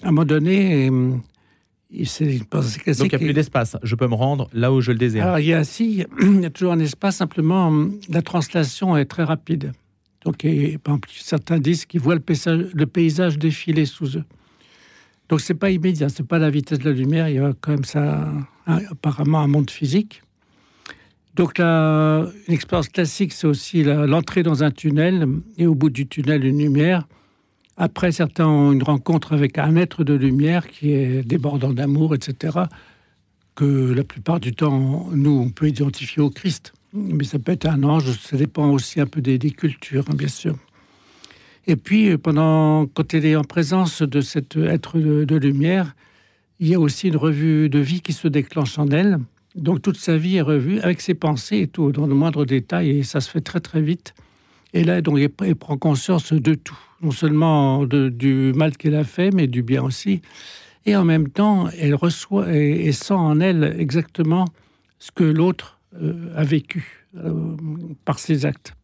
à 0.02 0.08
un 0.08 0.10
moment 0.10 0.24
donné, 0.24 0.90
c'est 2.04 2.38
Donc 2.38 2.72
il 2.86 3.08
n'y 3.08 3.14
a 3.14 3.18
plus 3.18 3.34
d'espace. 3.34 3.76
Je 3.82 3.94
peux 3.96 4.06
me 4.06 4.14
rendre 4.14 4.48
là 4.54 4.72
où 4.72 4.80
je 4.80 4.92
le 4.92 4.98
désire. 4.98 5.24
Alors 5.24 5.38
il 5.40 5.46
y 5.46 5.52
a 5.52 5.64
si, 5.64 6.04
il 6.22 6.40
y 6.40 6.46
a 6.46 6.50
toujours 6.50 6.72
un 6.72 6.78
espace. 6.78 7.16
Simplement, 7.16 7.88
la 8.08 8.22
translation 8.22 8.96
est 8.96 9.06
très 9.06 9.24
rapide. 9.24 9.72
Donc, 10.24 10.38
par 10.38 10.94
exemple, 10.94 11.08
certains 11.12 11.58
disent 11.58 11.86
qu'ils 11.86 12.00
voient 12.00 12.14
le 12.14 12.20
paysage, 12.20 12.66
le 12.72 12.86
paysage, 12.86 13.38
défiler 13.38 13.84
sous 13.84 14.16
eux. 14.16 14.24
Donc 15.28 15.40
c'est 15.40 15.54
pas 15.54 15.70
immédiat, 15.70 16.08
c'est 16.08 16.26
pas 16.26 16.38
la 16.38 16.50
vitesse 16.50 16.78
de 16.78 16.90
la 16.90 16.96
lumière. 16.96 17.28
Il 17.28 17.36
y 17.36 17.38
a 17.38 17.52
quand 17.60 17.72
même 17.72 17.84
ça, 17.84 18.32
apparemment, 18.66 19.40
un 19.40 19.46
monde 19.46 19.70
physique. 19.70 20.22
Donc 21.34 21.60
une 21.60 22.32
expérience 22.48 22.88
classique, 22.88 23.32
c'est 23.32 23.46
aussi 23.46 23.84
l'entrée 23.84 24.42
dans 24.42 24.64
un 24.64 24.70
tunnel 24.70 25.28
et 25.56 25.66
au 25.66 25.74
bout 25.74 25.90
du 25.90 26.06
tunnel 26.06 26.44
une 26.44 26.58
lumière 26.58 27.06
après, 27.80 28.10
certains 28.10 28.46
ont 28.46 28.72
une 28.72 28.82
rencontre 28.82 29.32
avec 29.32 29.56
un 29.56 29.76
être 29.76 30.02
de 30.02 30.14
lumière 30.14 30.66
qui 30.66 30.92
est 30.92 31.22
débordant 31.22 31.72
d'amour, 31.72 32.12
etc., 32.12 32.58
que 33.54 33.92
la 33.92 34.02
plupart 34.02 34.40
du 34.40 34.52
temps, 34.52 35.08
nous, 35.12 35.30
on 35.30 35.50
peut 35.50 35.68
identifier 35.68 36.20
au 36.20 36.28
Christ. 36.28 36.72
Mais 36.92 37.22
ça 37.22 37.38
peut 37.38 37.52
être 37.52 37.66
un 37.66 37.84
ange, 37.84 38.10
ça 38.18 38.36
dépend 38.36 38.68
aussi 38.70 39.00
un 39.00 39.06
peu 39.06 39.20
des, 39.20 39.38
cultures, 39.52 40.04
hein, 40.10 40.14
bien 40.16 40.28
sûr. 40.28 40.56
Et 41.68 41.76
puis, 41.76 42.16
pendant, 42.16 42.86
quand 42.86 43.12
elle 43.12 43.26
est 43.26 43.36
en 43.36 43.44
présence 43.44 44.00
de 44.00 44.22
cet 44.22 44.56
être 44.56 44.98
de, 44.98 45.36
lumière, 45.36 45.94
il 46.60 46.68
y 46.68 46.74
a 46.74 46.80
aussi 46.80 47.08
une 47.08 47.16
revue 47.16 47.68
de 47.68 47.78
vie 47.78 48.00
qui 48.00 48.14
se 48.14 48.26
déclenche 48.26 48.78
en 48.78 48.88
elle. 48.88 49.18
Donc 49.54 49.82
toute 49.82 49.98
sa 49.98 50.16
vie 50.16 50.36
est 50.36 50.42
revue 50.42 50.80
avec 50.80 51.02
ses 51.02 51.12
pensées 51.12 51.58
et 51.58 51.66
tout, 51.66 51.92
dans 51.92 52.06
le 52.06 52.14
moindre 52.14 52.46
détail, 52.46 52.90
et 52.90 53.02
ça 53.02 53.20
se 53.20 53.30
fait 53.30 53.42
très 53.42 53.60
très 53.60 53.82
vite. 53.82 54.14
Et 54.72 54.82
là, 54.82 55.02
donc, 55.02 55.18
elle 55.18 55.56
prend 55.56 55.76
conscience 55.76 56.32
de 56.32 56.54
tout 56.54 56.78
non 57.02 57.10
seulement 57.10 57.84
du 57.84 58.52
mal 58.56 58.76
qu'elle 58.76 58.96
a 58.96 59.04
fait, 59.04 59.30
mais 59.30 59.46
du 59.46 59.62
bien 59.62 59.82
aussi. 59.82 60.22
Et 60.86 60.96
en 60.96 61.04
même 61.04 61.28
temps, 61.28 61.68
elle 61.78 61.94
reçoit 61.94 62.50
et, 62.54 62.90
sent 62.92 63.12
en 63.12 63.40
elle 63.40 63.76
exactement 63.78 64.46
ce 64.98 65.10
que 65.10 65.24
l'autre 65.24 65.78
euh, 66.00 66.32
a 66.34 66.44
vécu 66.44 67.06
euh, 67.16 67.56
par 68.04 68.18
ses 68.18 68.46
actes. 68.46 68.74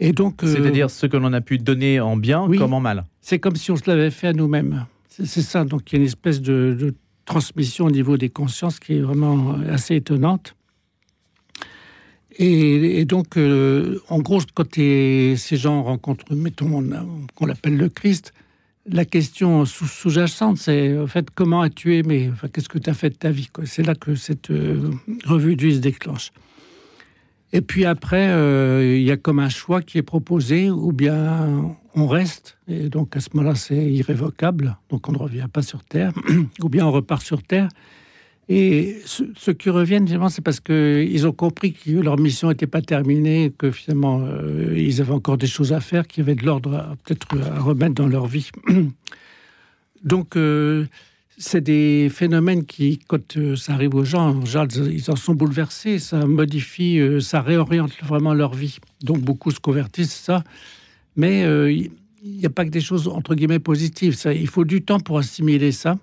Et 0.00 0.12
donc, 0.12 0.42
euh, 0.42 0.46
c'est-à-dire 0.46 0.90
ce 0.90 1.06
que 1.06 1.16
l'on 1.16 1.32
a 1.32 1.40
pu 1.40 1.58
donner 1.58 2.00
en 2.00 2.16
bien 2.16 2.48
comme 2.56 2.72
en 2.72 2.80
mal. 2.80 3.04
C'est 3.20 3.38
comme 3.38 3.56
si 3.56 3.70
on 3.70 3.76
se 3.76 3.88
l'avait 3.88 4.10
fait 4.10 4.28
à 4.28 4.32
nous-mêmes. 4.32 4.86
C'est 5.08 5.42
ça. 5.42 5.64
Donc 5.64 5.90
il 5.90 5.96
y 5.96 5.98
a 5.98 6.00
une 6.00 6.06
espèce 6.06 6.40
de, 6.40 6.76
de, 6.78 6.94
transmission 7.24 7.84
au 7.84 7.90
niveau 7.90 8.16
des 8.16 8.30
consciences 8.30 8.78
qui 8.78 8.94
est 8.94 9.00
vraiment 9.00 9.54
assez 9.70 9.96
étonnante. 9.96 10.54
Et, 12.38 13.04
donc, 13.04 13.36
euh, 13.36 13.98
en 14.08 14.20
gros, 14.20 14.40
quand 14.54 14.74
ces 14.74 15.36
gens 15.50 15.82
rencontrent, 15.82 16.32
mettons, 16.32 16.82
qu'on 17.34 17.46
l'appelle 17.46 17.76
le 17.76 17.88
Christ, 17.88 18.32
la 18.86 19.04
question 19.04 19.64
sous-jacente, 19.64 20.58
c'est 20.58 20.96
en 20.96 21.06
fait 21.06 21.28
comment 21.34 21.60
as-tu 21.60 21.96
aimé? 21.96 22.30
Enfin, 22.32 22.48
Qu'est-ce 22.48 22.68
que 22.68 22.78
tu 22.78 22.88
as 22.88 22.94
fait 22.94 23.10
de 23.10 23.16
ta 23.16 23.30
vie 23.30 23.50
C'est 23.64 23.82
là 23.82 23.94
que 23.94 24.14
cette 24.14 24.50
euh, 24.50 24.90
revue 25.26 25.56
vie 25.56 25.74
se 25.74 25.80
déclenche. 25.80 26.30
Et 27.52 27.60
puis 27.62 27.84
après, 27.84 28.28
euh, 28.28 28.96
il 28.96 29.02
y 29.02 29.10
a 29.10 29.16
comme 29.16 29.38
un 29.38 29.48
choix 29.48 29.80
qui 29.80 29.98
est 29.98 30.02
proposé, 30.02 30.70
ou 30.70 30.92
bien 30.92 31.74
on 31.94 32.06
reste, 32.06 32.58
et 32.68 32.88
donc 32.90 33.16
à 33.16 33.20
ce 33.20 33.30
moment-là, 33.34 33.54
c'est 33.54 33.90
irrévocable, 33.90 34.76
donc 34.90 35.08
on 35.08 35.12
ne 35.12 35.18
revient 35.18 35.46
pas 35.50 35.62
sur 35.62 35.82
Terre, 35.82 36.12
ou 36.62 36.68
bien 36.68 36.86
on 36.86 36.92
repart 36.92 37.22
sur 37.22 37.42
Terre. 37.42 37.68
Et 38.50 38.96
ceux, 39.04 39.52
qui 39.52 39.68
reviennent, 39.68 40.06
finalement, 40.06 40.30
c'est 40.30 40.40
parce 40.40 40.60
qu'ils 40.60 41.26
ont 41.26 41.32
compris 41.32 41.74
que 41.74 41.90
leur 41.90 42.18
mission 42.18 42.48
n'était 42.48 42.66
pas 42.66 42.80
terminée, 42.80 43.52
que 43.56 43.70
finalement, 43.70 44.22
euh, 44.24 44.72
ils 44.74 45.02
avaient 45.02 45.12
encore 45.12 45.36
des 45.36 45.46
choses 45.46 45.74
à 45.74 45.80
faire, 45.80 46.06
qu'il 46.06 46.24
y 46.24 46.26
avait 46.26 46.34
de 46.34 46.46
l'ordre 46.46 46.96
peut-être 47.04 47.28
à 47.42 47.60
remettre 47.60 47.94
dans 47.94 48.06
leur 48.06 48.26
vie. 48.26 48.50
Donc, 50.04 50.36
euh, 50.36 50.86
c'est 51.38 51.60
des 51.60 52.08
phénomènes 52.10 52.64
qui, 52.64 52.98
quand 53.06 53.36
euh, 53.36 53.56
ça 53.56 53.74
arrive 53.74 53.94
aux 53.94 54.04
gens, 54.04 54.40
ils 54.90 55.10
en 55.10 55.16
sont 55.16 55.34
bouleversés, 55.34 55.98
ça 55.98 56.26
modifie, 56.26 57.00
ça 57.20 57.40
réoriente 57.40 57.92
vraiment 58.02 58.34
leur 58.34 58.54
vie. 58.54 58.78
Donc, 59.02 59.20
beaucoup 59.20 59.50
se 59.50 59.60
convertissent, 59.60 60.14
ça. 60.14 60.44
Mais 61.16 61.42
il 61.42 61.90
n'y 62.22 62.46
a 62.46 62.50
pas 62.50 62.64
que 62.64 62.70
des 62.70 62.80
choses, 62.80 63.08
entre 63.08 63.34
guillemets, 63.34 63.58
positives. 63.58 64.14
Ça, 64.14 64.32
il 64.32 64.48
faut 64.48 64.64
du 64.64 64.82
temps 64.82 65.00
pour 65.00 65.18
assimiler 65.18 65.72
ça. 65.72 65.98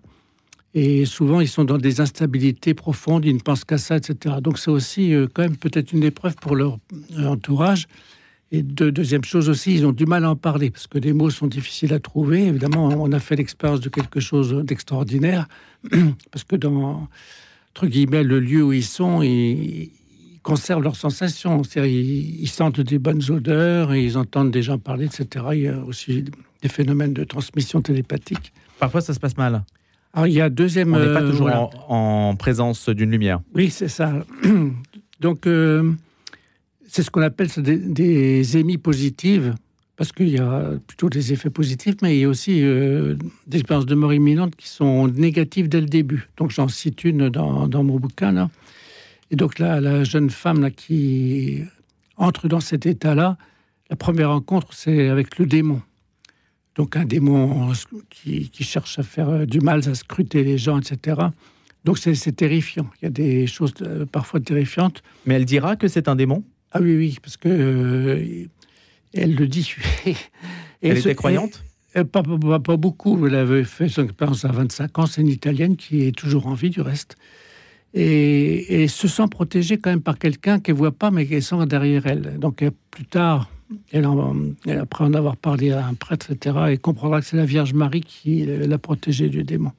Et 0.76 1.06
souvent, 1.06 1.40
ils 1.40 1.48
sont 1.48 1.64
dans 1.64 1.78
des 1.78 2.02
instabilités 2.02 2.74
profondes, 2.74 3.24
ils 3.26 3.34
ne 3.34 3.40
pensent 3.40 3.64
qu'à 3.64 3.78
ça, 3.78 3.96
etc. 3.96 4.36
Donc 4.42 4.60
c'est 4.60 4.70
aussi 4.70 5.14
euh, 5.14 5.26
quand 5.34 5.44
même 5.44 5.56
peut-être 5.56 5.94
une 5.94 6.04
épreuve 6.04 6.36
pour 6.36 6.54
leur 6.54 6.80
euh, 7.18 7.28
entourage. 7.28 7.88
Et 8.52 8.62
deuxième 8.62 9.24
chose 9.24 9.50
aussi, 9.50 9.74
ils 9.74 9.86
ont 9.86 9.92
du 9.92 10.06
mal 10.06 10.24
à 10.24 10.30
en 10.30 10.36
parler, 10.36 10.70
parce 10.70 10.88
que 10.88 11.00
les 11.00 11.14
mots 11.14 11.30
sont 11.30 11.48
difficiles 11.48 11.94
à 11.94 12.00
trouver. 12.00 12.46
Évidemment, 12.46 12.88
on 12.88 13.12
a 13.12 13.20
fait 13.20 13.36
l'expérience 13.36 13.82
de 13.82 13.90
quelque 13.90 14.20
chose 14.20 14.54
d'extraordinaire, 14.64 15.48
parce 16.32 16.44
que 16.44 16.56
dans, 16.56 17.08
entre 17.72 17.88
guillemets, 17.88 18.24
le 18.24 18.40
lieu 18.40 18.64
où 18.64 18.72
ils 18.72 18.84
sont, 18.84 19.22
ils, 19.22 19.90
conservent 20.44 20.84
leurs 20.84 20.96
sensations. 20.96 21.64
Ils, 21.76 22.42
ils, 22.44 22.48
sentent 22.48 22.80
des 22.80 23.00
bonnes 23.00 23.24
odeurs, 23.32 23.94
et 23.94 24.04
ils 24.04 24.16
entendent 24.18 24.52
des 24.52 24.62
gens 24.62 24.78
parler, 24.78 25.06
etc. 25.06 25.46
Il 25.54 25.62
y 25.62 25.68
a 25.68 25.80
aussi 25.80 26.24
des 26.62 26.70
phénomènes 26.70 27.14
de 27.14 27.24
transmission 27.24 27.82
télépathique. 27.82 28.54
Parfois, 28.80 29.02
ça 29.02 29.16
se 29.16 29.20
passe 29.20 29.38
mal. 29.38 29.64
Alors, 30.14 30.28
il 30.28 30.34
y 30.34 30.42
a 30.42 30.50
deuxième. 30.50 30.94
On 30.94 31.00
n'est 31.00 31.14
pas 31.14 31.24
toujours 31.24 31.50
en, 31.90 32.36
présence 32.38 32.90
d'une 32.90 33.12
lumière. 33.12 33.42
Oui, 33.54 33.70
c'est 33.72 33.88
ça. 33.88 34.14
Donc, 35.20 35.48
c'est 36.96 37.04
ce 37.04 37.12
qu'on 37.12 37.24
appelle 37.24 37.50
des, 37.58 38.58
émis 38.58 38.78
positives 38.78 39.54
parce 39.98 40.14
qu'il 40.14 40.30
y 40.30 40.38
a 40.38 40.72
plutôt 40.88 41.10
des 41.10 41.34
effets 41.34 41.50
positifs, 41.50 41.96
mais 42.02 42.16
il 42.16 42.22
y 42.22 42.24
a 42.24 42.30
aussi 42.30 42.64
euh, 42.64 43.18
des 43.48 43.58
expériences 43.58 43.86
de 43.86 43.96
mort 43.96 44.14
imminente 44.14 44.56
qui 44.56 44.70
sont 44.70 45.10
négatives 45.10 45.68
dès 45.68 45.82
le 45.82 45.88
début. 45.88 46.30
Donc 46.38 46.52
j'en 46.52 46.70
cite 46.70 47.04
une 47.04 47.28
dans, 47.28 47.84
mon 47.84 48.00
bouquin. 48.00 48.32
Là. 48.32 48.50
Et 49.30 49.36
donc 49.36 49.60
la 49.60 50.06
jeune 50.06 50.30
femme 50.30 50.62
là, 50.62 50.72
qui 50.72 51.64
entre 52.16 52.48
dans 52.48 52.62
cet 52.62 52.86
état-là, 52.86 53.38
la 53.90 53.98
première 53.98 54.30
rencontre, 54.30 54.68
c'est 54.72 55.10
avec 55.10 55.38
le 55.38 55.48
démon. 55.48 55.82
Donc 56.76 56.96
un 56.96 57.04
démon 57.04 57.74
qui, 58.10 58.50
cherche 58.62 59.00
à 59.00 59.04
faire 59.04 59.28
euh, 59.28 59.46
du 59.46 59.60
mal, 59.60 59.82
à 59.90 59.96
scruter 59.96 60.46
les 60.46 60.58
gens, 60.58 60.80
etc. 60.80 61.24
Donc 61.84 61.98
c'est 61.98 62.36
terrifiant. 62.38 62.90
Il 63.02 63.06
y 63.06 63.08
a 63.08 63.12
des 63.12 63.48
choses 63.48 63.74
euh, 63.82 64.06
parfois 64.06 64.40
terrifiantes. 64.40 65.04
Mais 65.26 65.34
elle 65.34 65.46
dira 65.46 65.76
que 65.76 65.90
c'est 65.90 66.08
un 66.08 66.16
démon? 66.16 66.46
Ah 66.72 66.80
oui, 66.82 66.96
oui, 66.96 67.18
parce 67.22 67.38
que 67.38 68.48
elle 69.14 69.36
le 69.36 69.48
dit. 69.48 69.74
elle 70.82 70.98
était 70.98 71.16
croyante 71.16 71.64
pas, 72.04 72.24
pas, 72.60 72.78
beaucoup. 72.78 73.26
Elle 73.26 73.36
avait 73.36 73.64
fait 73.64 73.88
son 73.88 74.04
expérience 74.04 74.44
à 74.44 74.50
25 74.50 75.00
ans. 75.00 75.06
C'est 75.06 75.22
une 75.22 75.30
Italienne 75.30 75.78
qui 75.78 76.04
est 76.04 76.16
toujours 76.16 76.48
en 76.48 76.54
vie, 76.54 76.70
du 76.70 76.82
reste. 76.82 77.16
Et, 77.94 78.88
se 78.90 79.08
sent 79.08 79.28
protégée 79.32 79.78
quand 79.78 79.90
même 79.90 80.02
par 80.02 80.20
quelqu'un 80.20 80.60
qu'elle 80.60 80.76
ne 80.76 80.80
voit 80.80 80.92
pas, 80.92 81.12
mais 81.12 81.26
qui 81.26 81.42
sent 81.42 81.66
derrière 81.68 82.06
elle. 82.06 82.38
Donc, 82.40 82.64
plus 82.92 83.06
tard, 83.06 83.50
elle, 83.92 84.06
après 84.78 85.06
en 85.06 85.14
avoir 85.14 85.38
parlé 85.38 85.72
à 85.72 85.88
un 85.88 85.94
prêtre, 85.94 86.32
etc., 86.32 86.58
elle 86.68 86.80
comprendra 86.80 87.22
que 87.22 87.28
c'est 87.28 87.38
la 87.38 87.46
Vierge 87.46 87.74
Marie 87.74 88.02
qui 88.02 88.46
l'a 88.46 88.78
protégée 88.78 89.30
du 89.30 89.44
démon. 89.44 89.72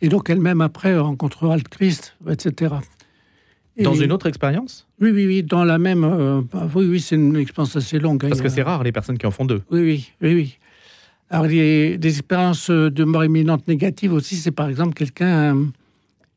Et 0.00 0.08
donc, 0.08 0.30
elle-même, 0.30 0.62
après, 0.62 0.96
rencontrera 0.98 1.58
le 1.58 1.62
Christ, 1.62 2.16
etc. 2.26 2.76
Dans 3.82 3.94
une 3.94 4.12
autre 4.12 4.26
expérience 4.26 4.86
Oui, 5.00 5.10
oui, 5.10 5.26
oui, 5.26 5.42
dans 5.42 5.64
la 5.64 5.78
même. 5.78 6.04
Euh, 6.04 6.40
oui, 6.74 6.86
oui, 6.86 7.00
c'est 7.00 7.16
une 7.16 7.36
expérience 7.36 7.76
assez 7.76 7.98
longue. 7.98 8.24
Hein, 8.24 8.28
Parce 8.28 8.40
que 8.40 8.48
c'est 8.48 8.62
rare 8.62 8.82
les 8.82 8.92
personnes 8.92 9.18
qui 9.18 9.26
en 9.26 9.30
font 9.30 9.44
deux. 9.44 9.62
Oui, 9.70 9.80
oui, 9.80 10.12
oui, 10.20 10.34
oui. 10.34 10.58
Alors, 11.30 11.46
des 11.46 11.98
expériences 12.02 12.70
de 12.70 13.04
mort 13.04 13.24
imminente 13.24 13.68
négative 13.68 14.12
aussi, 14.12 14.36
c'est 14.36 14.50
par 14.50 14.68
exemple 14.68 14.94
quelqu'un 14.94 15.56
euh, 15.56 15.64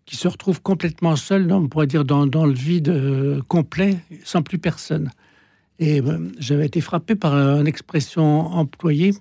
qui 0.05 0.15
se 0.15 0.27
retrouve 0.27 0.61
complètement 0.61 1.15
seul, 1.15 1.51
on 1.51 1.67
pourrait 1.67 1.87
dire 1.87 2.05
dans, 2.05 2.27
dans 2.27 2.45
le 2.45 2.53
vide 2.53 2.89
euh, 2.89 3.41
complet, 3.47 3.97
sans 4.23 4.43
plus 4.43 4.59
personne. 4.59 5.09
Et 5.79 6.01
j'avais 6.39 6.67
été 6.67 6.81
frappé 6.81 7.15
par 7.15 7.33
une 7.33 7.67
expression 7.67 8.23
employée 8.53 9.13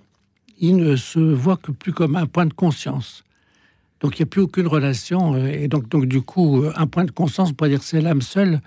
il 0.63 0.77
ne 0.77 0.95
se 0.95 1.19
voit 1.19 1.57
que 1.57 1.71
plus 1.71 1.91
comme 1.91 2.15
un 2.15 2.25
point 2.25 2.45
de 2.45 2.53
conscience. 2.53 3.23
Donc 4.03 4.19
il 4.19 4.23
n'y 4.23 4.27
a 4.27 4.29
plus 4.29 4.41
aucune 4.41 4.67
relation. 4.67 5.33
Euh, 5.33 5.47
et 5.47 5.67
donc, 5.69 5.87
donc 5.87 6.05
du 6.05 6.21
coup, 6.21 6.61
euh, 6.61 6.73
un 6.75 6.87
point 6.87 7.05
de 7.05 7.11
conscience, 7.11 7.51
on 7.51 7.53
pourrait 7.53 7.69
dire 7.69 7.81
c'est 7.81 8.01
l'âme 8.01 8.21
seule. 8.21 8.59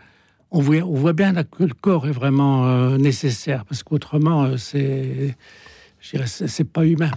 On 0.51 0.61
voit, 0.61 0.77
on 0.77 0.95
voit 0.95 1.13
bien 1.13 1.33
là 1.33 1.45
que 1.45 1.63
le 1.63 1.75
corps 1.75 2.07
est 2.09 2.13
vraiment 2.13 2.67
euh, 2.67 2.97
nécessaire, 2.97 3.65
parce 3.67 3.83
qu'autrement, 3.83 4.57
c'est, 4.57 5.37
c'est 6.01 6.65
pas 6.65 6.87
humain. 6.87 7.11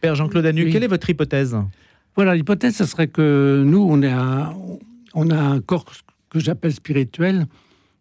Père 0.00 0.14
Jean-Claude 0.14 0.46
Anu, 0.46 0.70
quelle 0.70 0.82
est 0.82 0.88
votre 0.88 1.08
hypothèse? 1.08 1.56
Voilà, 2.16 2.34
l'hypothèse, 2.34 2.74
ce 2.74 2.86
serait 2.86 3.06
que 3.06 3.62
nous, 3.64 3.86
on, 3.88 4.02
est 4.02 4.14
on 5.14 5.30
a 5.30 5.38
un 5.38 5.60
corps 5.60 5.84
que 6.30 6.40
j'appelle 6.40 6.72
spirituel, 6.72 7.46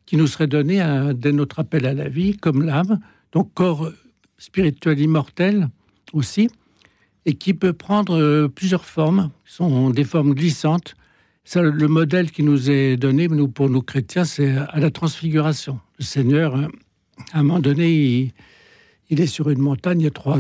qui 0.05 0.15
nous 0.15 0.27
serait 0.27 0.47
donné 0.47 0.81
dès 1.13 1.33
notre 1.33 1.59
appel 1.59 1.85
à 1.85 1.93
la 1.93 2.07
vie, 2.07 2.38
comme 2.38 2.63
l'âme, 2.63 2.99
donc 3.33 3.53
corps 3.53 3.91
spirituel 4.38 4.97
immortel 4.99 5.67
aussi, 6.13 6.49
et 7.25 7.33
qui 7.33 7.53
peut 7.53 7.73
prendre 7.73 8.17
euh, 8.17 8.47
plusieurs 8.47 8.85
formes, 8.85 9.29
Ce 9.45 9.57
sont 9.57 9.89
des 9.89 10.03
formes 10.03 10.33
glissantes. 10.33 10.95
Ça, 11.43 11.61
le 11.61 11.88
modèle 11.88 12.31
qui 12.31 12.43
nous 12.43 12.69
est 12.69 12.95
donné 12.95 13.27
nous, 13.27 13.47
pour 13.47 13.69
nous 13.69 13.81
chrétiens, 13.81 14.23
c'est 14.23 14.55
à 14.55 14.79
la 14.79 14.91
transfiguration. 14.91 15.79
Le 15.97 16.05
Seigneur, 16.05 16.55
hein, 16.55 16.67
à 17.33 17.39
un 17.39 17.43
moment 17.43 17.59
donné, 17.59 18.31
il, 19.09 19.21
est 19.21 19.27
sur 19.27 19.49
une 19.49 19.59
montagne, 19.59 20.01
il 20.01 20.03
y 20.03 20.07
a 20.07 20.11
trois 20.11 20.38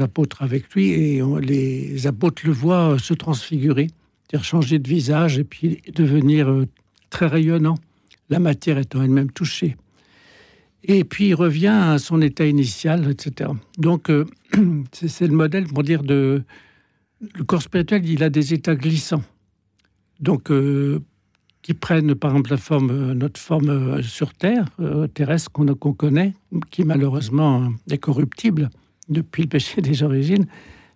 apôtres 0.00 0.42
avec 0.42 0.72
lui, 0.72 0.90
et 0.90 1.22
les 1.40 2.06
apôtres 2.06 2.42
le 2.46 2.52
voient 2.52 2.96
se 2.98 3.12
transfigurer, 3.14 3.88
c'est-à-dire 4.28 4.44
changer 4.44 4.78
de 4.78 4.88
visage 4.88 5.38
et 5.38 5.44
puis 5.44 5.82
devenir 5.94 6.48
euh, 6.48 6.68
très 7.10 7.26
rayonnant, 7.26 7.76
la 8.30 8.38
matière 8.38 8.78
étant 8.78 9.02
elle-même 9.02 9.32
touchée 9.32 9.76
et 10.84 11.04
puis 11.04 11.28
il 11.28 11.34
revient 11.34 11.68
à 11.68 11.98
son 11.98 12.20
état 12.20 12.46
initial, 12.46 13.10
etc. 13.10 13.50
Donc 13.78 14.10
euh, 14.10 14.26
c'est 14.92 15.26
le 15.26 15.34
modèle 15.34 15.64
pour 15.64 15.82
dire 15.82 16.02
de 16.02 16.42
le 17.36 17.44
corps 17.44 17.62
spirituel, 17.62 18.08
il 18.08 18.24
a 18.24 18.30
des 18.30 18.52
états 18.52 18.74
glissants, 18.74 19.22
donc 20.18 20.50
euh, 20.50 21.00
qui 21.62 21.72
prennent 21.72 22.16
par 22.16 22.32
exemple 22.32 22.56
forme, 22.56 22.90
euh, 22.90 23.14
notre 23.14 23.40
forme 23.40 24.02
sur 24.02 24.34
Terre 24.34 24.66
terrestre 25.14 25.50
qu'on 25.52 25.92
connaît, 25.92 26.34
qui 26.70 26.84
malheureusement 26.84 27.72
est 27.90 27.98
corruptible 27.98 28.70
depuis 29.08 29.44
le 29.44 29.48
péché 29.48 29.80
des 29.80 30.02
origines, 30.02 30.46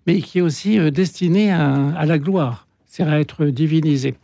mais 0.06 0.20
qui 0.20 0.38
est 0.38 0.42
aussi 0.42 0.78
destiné 0.90 1.52
à, 1.52 1.90
à 1.90 2.06
la 2.06 2.18
gloire, 2.18 2.66
c'est-à-dire 2.86 3.14
à 3.14 3.20
être 3.20 3.46
divinisé. 3.46 4.16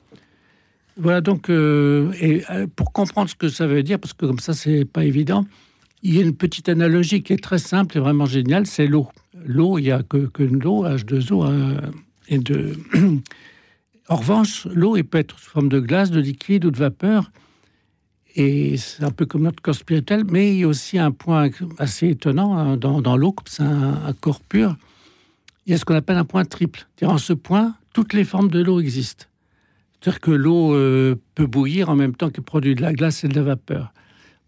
Voilà 0.97 1.21
donc, 1.21 1.49
euh, 1.49 2.13
et 2.21 2.43
euh, 2.51 2.67
pour 2.75 2.93
comprendre 2.93 3.31
ce 3.31 3.35
que 3.35 3.49
ça 3.49 3.67
veut 3.67 3.83
dire, 3.83 3.99
parce 3.99 4.13
que 4.13 4.27
comme 4.27 4.39
ça, 4.39 4.53
c'est 4.53 4.85
pas 4.85 5.05
évident, 5.05 5.47
il 6.03 6.15
y 6.15 6.19
a 6.19 6.23
une 6.23 6.35
petite 6.35 6.69
analogie 6.69 7.23
qui 7.23 7.33
est 7.33 7.43
très 7.43 7.59
simple 7.59 7.97
et 7.97 8.01
vraiment 8.01 8.27
géniale, 8.27 8.67
c'est 8.67 8.87
l'eau. 8.87 9.09
L'eau, 9.47 9.79
il 9.79 9.85
n'y 9.85 9.91
a 9.91 10.03
que, 10.03 10.27
que 10.27 10.43
l'eau, 10.43 10.85
H2O, 10.85 11.47
euh, 11.47 11.81
et 12.29 12.39
de... 12.39 12.77
en 14.09 14.17
revanche, 14.17 14.67
l'eau, 14.67 14.97
elle 14.97 15.05
peut 15.05 15.19
être 15.19 15.39
sous 15.39 15.51
forme 15.51 15.69
de 15.69 15.81
glace, 15.81 16.11
de 16.11 16.21
liquide 16.21 16.67
ou 16.67 16.71
de 16.71 16.79
vapeur, 16.79 17.31
et 18.35 18.77
c'est 18.77 19.05
un 19.05 19.11
peu 19.11 19.25
comme 19.25 19.43
notre 19.43 19.63
corps 19.63 19.75
spirituel, 19.75 20.25
mais 20.31 20.53
il 20.55 20.61
y 20.61 20.65
a 20.65 20.69
aussi 20.69 20.99
un 20.99 21.11
point 21.11 21.51
assez 21.79 22.09
étonnant 22.09 22.57
hein, 22.57 22.77
dans, 22.77 23.17
l'eau, 23.17 23.33
comme 23.33 23.47
c'est 23.47 23.63
un, 23.63 24.07
un, 24.07 24.13
corps 24.13 24.41
pur, 24.41 24.77
il 25.67 25.73
y 25.73 25.75
a 25.75 25.79
ce 25.79 25.85
qu'on 25.85 25.95
appelle 25.95 26.17
un 26.17 26.25
point 26.25 26.45
triple. 26.45 26.87
En 27.03 27.19
ce 27.19 27.33
point, 27.33 27.75
toutes 27.95 28.13
les 28.13 28.25
formes 28.25 28.49
de 28.49 28.63
l'eau 28.63 28.81
existent. 28.81 29.27
C'est-à-dire 30.02 30.21
que 30.21 30.32
l'eau 30.32 30.75
euh, 30.75 31.14
peut 31.37 31.47
bouillir 31.47 31.88
en 31.88 31.94
même 31.94 32.16
temps 32.16 32.28
qu'elle 32.28 32.42
produit 32.42 32.75
de 32.75 32.82
la 32.82 32.92
glace 32.92 33.23
et 33.23 33.28
de 33.28 33.37
la 33.37 33.42
vapeur. 33.42 33.92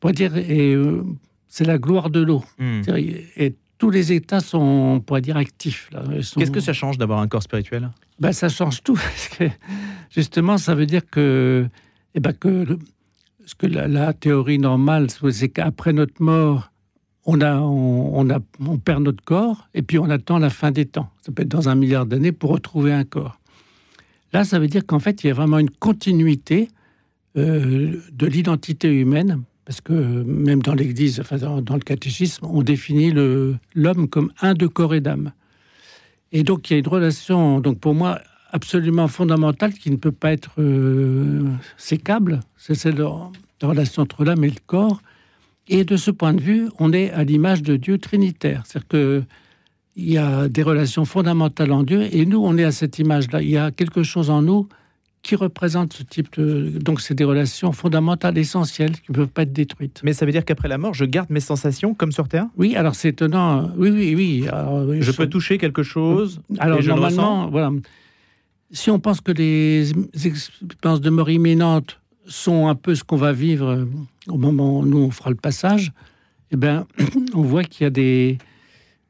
Pour 0.00 0.11
dire, 0.11 0.37
et 0.37 0.75
euh, 0.75 1.04
c'est 1.46 1.64
la 1.64 1.78
gloire 1.78 2.11
de 2.11 2.20
l'eau. 2.20 2.42
Hmm. 2.58 2.82
Et 3.37 3.54
tous 3.78 3.90
les 3.90 4.12
états 4.12 4.40
sont, 4.40 4.58
on 4.58 5.00
pourrait 5.00 5.20
dire, 5.20 5.37
actifs. 5.37 5.90
Qu'est-ce 6.37 6.50
que 6.50 6.58
ça 6.58 6.73
change 6.73 6.99
d'avoir 6.99 7.20
un 7.20 7.28
corps 7.28 7.44
spirituel? 7.44 7.88
Ben, 8.18 8.32
Ça 8.32 8.49
change 8.49 8.82
tout. 8.82 8.94
Parce 8.94 9.28
que, 9.28 9.44
justement, 10.11 10.58
ça 10.58 10.75
veut 10.75 10.87
dire 10.87 11.08
que, 11.08 11.68
eh 12.16 12.20
ben, 12.20 12.32
que 12.32 12.76
ce 13.46 13.54
que 13.54 13.68
la, 13.68 14.12
théorie 14.12 14.58
normale, 14.58 15.06
c'est 15.30 15.50
qu'après 15.50 15.92
notre 15.92 16.20
mort, 16.20 16.73
on, 17.26 17.40
a, 17.40 17.58
on, 17.58 18.28
a, 18.28 18.40
on 18.58 18.78
perd 18.78 19.04
notre 19.04 19.23
corps 19.23 19.68
et 19.73 19.82
puis 19.82 20.00
on 20.00 20.11
attend 20.11 20.38
la 20.38 20.50
fin 20.50 20.73
des 20.73 20.84
temps. 20.84 21.11
Ça 21.20 21.30
peut 21.30 21.42
être 21.42 21.49
dans 21.49 21.68
un 21.68 21.76
milliard 21.76 22.06
d'années 22.06 22.32
pour 22.32 22.50
retrouver 22.50 22.92
un 22.92 23.04
corps. 23.04 23.38
Là, 24.35 24.43
ça 24.43 24.59
veut 24.59 24.67
dire 24.67 24.85
qu'en 24.85 24.99
fait, 24.99 25.23
il 25.23 25.29
y 25.29 25.31
a 25.31 25.33
vraiment 25.33 25.61
une 25.61 25.71
continuité 25.71 26.69
euh, 27.37 28.03
de 28.12 28.26
l'identité 28.26 28.88
humaine, 28.88 29.43
parce 29.64 29.81
que 29.81 29.93
même 29.93 30.61
dans 30.61 30.75
l'Église, 30.75 31.21
enfin 31.21 31.37
dans, 31.37 31.75
le 31.75 31.81
catéchisme, 31.81 32.45
on 32.45 32.62
définit 32.62 33.12
l'homme 33.12 34.09
comme 34.09 34.33
un 34.43 34.55
de 34.55 34.67
corps 34.67 34.93
et 34.93 35.00
d'âme. 35.00 35.31
Et 36.33 36.43
donc, 36.43 36.69
il 36.69 36.73
y 36.73 36.76
a 36.76 36.79
une 36.81 36.88
relation, 36.88 37.61
donc 37.61 37.79
pour 37.79 37.95
moi, 37.95 38.21
absolument 38.50 39.07
fondamentale 39.07 39.73
qui 39.73 39.93
ne 39.93 39.97
peut 39.97 40.11
pas 40.11 40.33
être 40.33 40.55
euh, 40.59 41.45
sécable. 41.76 42.41
C'est 42.57 42.75
celle 42.75 42.97
de 42.97 43.05
la 43.05 43.69
relation 43.69 44.03
entre 44.03 44.25
l'âme 44.25 44.43
et 44.43 44.50
le 44.50 44.61
corps. 44.67 45.00
Et 45.69 45.85
de 45.85 45.97
ce 45.97 46.11
point 46.11 46.35
de 46.35 46.41
vue, 46.41 46.69
on 46.81 46.93
est 46.93 47.12
à 47.12 47.23
l'image 47.23 47.62
de 47.62 47.76
Dieu 47.76 47.99
trinitaire. 47.99 48.64
C'est-à-dire 48.67 48.88
que 48.88 49.23
il 49.97 50.13
y 50.13 50.19
a 50.19 50.49
des 50.49 50.63
relations 50.63 51.05
fondamentales 51.05 51.73
en 51.73 51.83
Dieu, 51.83 52.09
et 52.11 52.27
nous, 52.27 52.39
on 52.43 52.57
est 52.59 52.65
à 52.65 52.73
cette 52.73 52.99
image-là. 52.99 53.43
Il 53.43 53.51
y 53.51 53.57
a 53.57 53.71
quelque 53.71 54.03
chose 54.03 54.31
en 54.31 54.43
nous 54.43 54.69
qui 55.23 55.37
représente 55.37 55.95
ce 55.95 56.03
type 56.03 56.39
de... 56.39 56.79
Donc, 56.79 57.01
c'est 57.01 57.15
des 57.15 57.25
relations 57.25 57.73
fondamentales, 57.73 58.37
essentielles, 58.37 58.93
qui 58.93 59.11
ne 59.11 59.15
peuvent 59.15 59.29
pas 59.29 59.43
être 59.43 59.53
détruites. 59.53 60.01
Mais 60.05 60.13
ça 60.13 60.27
veut 60.27 60.33
dire 60.33 60.45
qu'après 60.45 60.69
la 60.69 60.77
mort, 60.77 60.93
je 60.93 61.05
garde 61.07 61.31
mes 61.31 61.41
sensations 61.41 61.95
comme 61.95 62.13
sur 62.13 62.29
Terre? 62.29 62.47
Oui, 62.57 62.77
alors 62.77 62.95
c'est 62.95 63.09
étonnant. 63.09 63.71
Oui, 63.77 63.91
oui, 63.91 64.15
oui. 64.15 64.47
je 65.01 65.11
peux 65.13 65.27
toucher 65.27 65.57
quelque 65.57 65.83
chose 65.83 66.41
Alors, 66.59 66.83
normalement, 66.83 67.49
voilà. 67.49 67.71
Si 68.71 68.91
on 68.91 68.99
pense 68.99 69.21
que 69.21 69.33
les 69.33 69.93
expériences 70.13 71.01
de 71.01 71.11
mort 71.11 71.31
imminente 71.31 72.01
sont 72.27 72.69
un 72.69 72.75
peu 72.75 72.95
ce 72.95 73.05
qu'on 73.05 73.17
va 73.17 73.33
vivre 73.33 73.87
au 74.29 74.37
moment 74.37 74.81
où 74.81 74.87
nous, 74.87 74.99
on 74.99 75.11
fera 75.11 75.31
le 75.31 75.37
passage, 75.37 75.93
eh 76.51 76.57
bien, 76.57 76.87
on 77.35 77.43
voit 77.43 77.65
qu'il 77.65 77.85
y 77.85 77.87
a 77.87 77.91
des 77.91 78.39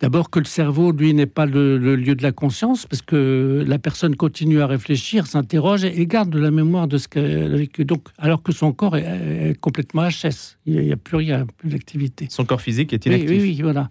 D'abord 0.05 0.29
que 0.29 0.39
le 0.39 0.45
cerveau, 0.45 0.93
lui, 0.93 1.15
n'est 1.15 1.25
pas 1.25 1.47
le, 1.47 1.79
lieu 1.79 2.15
de 2.15 2.23
la 2.23 2.31
conscience, 2.31 2.85
parce 2.85 3.01
que 3.01 3.65
la 3.67 3.79
personne 3.79 4.17
continue 4.17 4.61
à 4.61 4.67
réfléchir, 4.67 5.27
s'interroge 5.27 5.83
et 5.83 6.07
garde 6.07 6.29
de 6.29 6.39
la 6.39 6.51
mémoire 6.51 6.89
de 6.89 6.99
ce 6.99 7.09
qu'elle 7.09 7.55
a 7.55 7.57
vécu. 7.57 7.87
Donc, 7.87 8.09
alors 8.19 8.43
que 8.43 8.53
son 8.53 8.75
corps 8.75 8.99
est, 8.99 9.59
complètement 9.63 10.07
HS, 10.07 10.59
il 10.67 10.79
n'y 10.83 10.93
a 10.93 10.99
plus 10.99 11.17
rien, 11.17 11.47
plus 11.57 11.71
d'activité. 11.71 12.27
Son 12.29 12.45
corps 12.45 12.61
physique 12.61 12.93
est 12.93 13.07
inactif. 13.07 13.31
Oui, 13.31 13.39
oui, 13.41 13.63
voilà. 13.63 13.89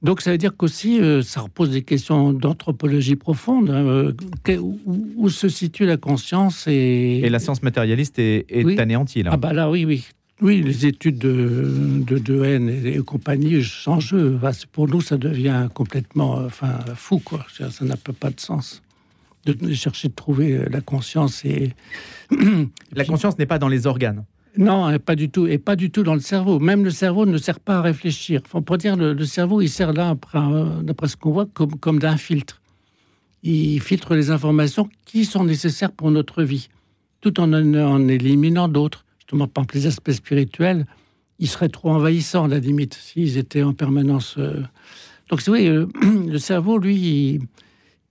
Donc 0.00 0.22
ça 0.22 0.30
veut 0.30 0.38
dire 0.38 0.56
qu'aussi, 0.56 0.98
euh, 0.98 1.20
ça 1.20 1.42
repose 1.42 1.72
des 1.72 1.82
questions 1.82 2.32
d'anthropologie 2.32 3.16
profonde. 3.16 3.68
Hein, 3.68 3.84
euh, 3.84 4.12
où, 4.58 5.28
se 5.28 5.50
situe 5.50 5.84
la 5.84 5.98
conscience 5.98 6.66
et... 6.66 7.20
Et 7.22 7.28
la 7.28 7.38
science 7.38 7.62
matérialiste 7.62 8.18
est, 8.18 8.46
anéantie, 8.78 9.22
là. 9.22 9.32
Ah 9.34 9.36
bah 9.36 9.52
là, 9.52 9.68
oui, 9.68 9.84
oui. 9.84 10.06
Oui, 10.40 10.62
les 10.62 10.86
études 10.86 11.18
de, 11.18 12.02
de, 12.06 12.18
de 12.18 12.44
haine 12.44 12.68
et, 12.68 12.98
compagnie 12.98 13.62
sans 13.64 14.00
jeu. 14.00 14.38
Pour 14.72 14.88
nous, 14.88 15.00
ça 15.00 15.16
devient 15.16 15.68
complètement 15.72 16.34
enfin, 16.34 16.80
fou, 16.96 17.18
quoi. 17.18 17.46
Ça 17.56 17.70
n'a 17.84 17.96
pas 17.96 18.30
de 18.30 18.40
sens 18.40 18.82
de 19.46 19.74
chercher 19.74 20.08
de 20.08 20.14
trouver 20.14 20.64
la 20.70 20.80
conscience 20.80 21.44
et... 21.44 21.72
la 22.92 23.04
conscience 23.04 23.38
n'est 23.38 23.46
pas 23.46 23.58
dans 23.58 23.68
les 23.68 23.86
organes. 23.86 24.24
Non, 24.56 24.98
pas 24.98 25.16
du 25.16 25.30
tout, 25.30 25.46
et 25.46 25.58
pas 25.58 25.74
du 25.74 25.90
tout 25.90 26.04
dans 26.04 26.14
le 26.14 26.20
cerveau. 26.20 26.60
Même 26.60 26.84
le 26.84 26.90
cerveau 26.90 27.26
ne 27.26 27.38
sert 27.38 27.58
pas 27.58 27.78
à 27.78 27.82
réfléchir. 27.82 28.40
Enfin, 28.46 28.62
pour 28.62 28.78
dire, 28.78 28.96
le, 28.96 29.12
le, 29.12 29.24
cerveau, 29.24 29.60
il 29.60 29.68
sert 29.68 29.92
là, 29.92 30.16
d'après 30.82 31.08
ce 31.08 31.16
qu'on 31.16 31.32
voit, 31.32 31.46
comme, 31.46 31.76
comme 31.76 31.98
d'un 31.98 32.16
filtre. 32.16 32.62
Il 33.42 33.80
filtre 33.80 34.14
les 34.14 34.30
informations 34.30 34.88
qui 35.04 35.24
sont 35.24 35.44
nécessaires 35.44 35.90
pour 35.90 36.10
notre 36.10 36.44
vie, 36.44 36.68
tout 37.20 37.40
en 37.40 37.52
en 37.52 38.08
éliminant 38.08 38.68
d'autres. 38.68 39.04
Justement, 39.34 39.48
par 39.48 39.66
les 39.74 39.86
aspects 39.88 40.12
spirituels, 40.12 40.86
ils 41.40 41.48
seraient 41.48 41.68
trop 41.68 41.90
envahissants, 41.90 42.44
à 42.44 42.48
la 42.48 42.60
limite, 42.60 42.94
s'ils 42.94 43.36
étaient 43.36 43.64
en 43.64 43.72
permanence. 43.72 44.36
Euh. 44.38 44.62
Donc, 45.28 45.40
vous 45.40 45.46
voyez, 45.46 45.70
euh, 45.70 45.88
le 46.28 46.38
cerveau, 46.38 46.78
lui, 46.78 47.40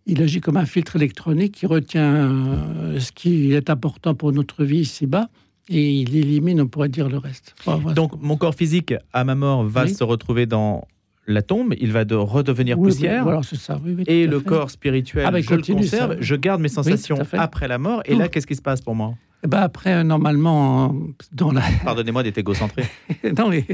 il, 0.05 0.21
agit 0.21 0.41
comme 0.41 0.57
un 0.57 0.65
filtre 0.65 0.97
électronique 0.97 1.53
qui 1.53 1.65
retient 1.65 2.13
euh, 2.13 2.99
ce 2.99 3.13
qui 3.13 3.53
est 3.53 3.69
important 3.69 4.15
pour 4.15 4.33
notre 4.33 4.65
vie 4.65 4.79
ici-bas 4.79 5.29
et 5.69 6.01
il 6.01 6.13
élimine, 6.13 6.59
on 6.59 6.67
pourrait 6.67 6.89
dire, 6.89 7.07
le 7.07 7.19
reste. 7.19 7.55
Donc, 7.95 8.21
mon 8.21 8.35
corps 8.35 8.55
physique, 8.55 8.93
à 9.13 9.23
ma 9.23 9.35
mort, 9.35 9.63
va 9.63 9.87
se 9.87 10.03
retrouver 10.03 10.45
dans 10.45 10.85
la 11.25 11.41
tombe, 11.41 11.73
il 11.79 11.93
va 11.93 12.03
de 12.03 12.15
redevenir 12.15 12.75
poussière. 12.75 13.23
Voilà, 13.23 13.43
ça. 13.43 13.79
et 14.07 14.27
le 14.27 14.41
corps 14.41 14.69
spirituel, 14.69 15.23
ah, 15.25 15.31
bah, 15.31 15.39
je 15.39 15.53
le 15.53 15.61
conserve, 15.61 16.17
je 16.19 16.35
garde 16.35 16.59
mes 16.59 16.67
sensations 16.67 17.17
après 17.31 17.69
la 17.69 17.77
mort. 17.77 18.01
Et 18.03 18.15
là, 18.15 18.27
qu'est-ce 18.27 18.47
qui 18.47 18.55
se 18.55 18.61
passe 18.61 18.81
pour 18.81 18.93
moi? 18.93 19.15
Ben 19.47 19.59
Après, 19.59 20.03
normalement, 20.03 20.95
dans 21.31 21.51
la... 21.51 21.61
Pardonnez-moi 21.83 22.23
d'être 22.23 22.37
égocentré. 22.37 22.83
non, 23.37 23.49
mais 23.49 23.65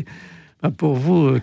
bah, 0.61 0.71
pour 0.71 0.95
vous, 0.95 1.25
euh, 1.27 1.41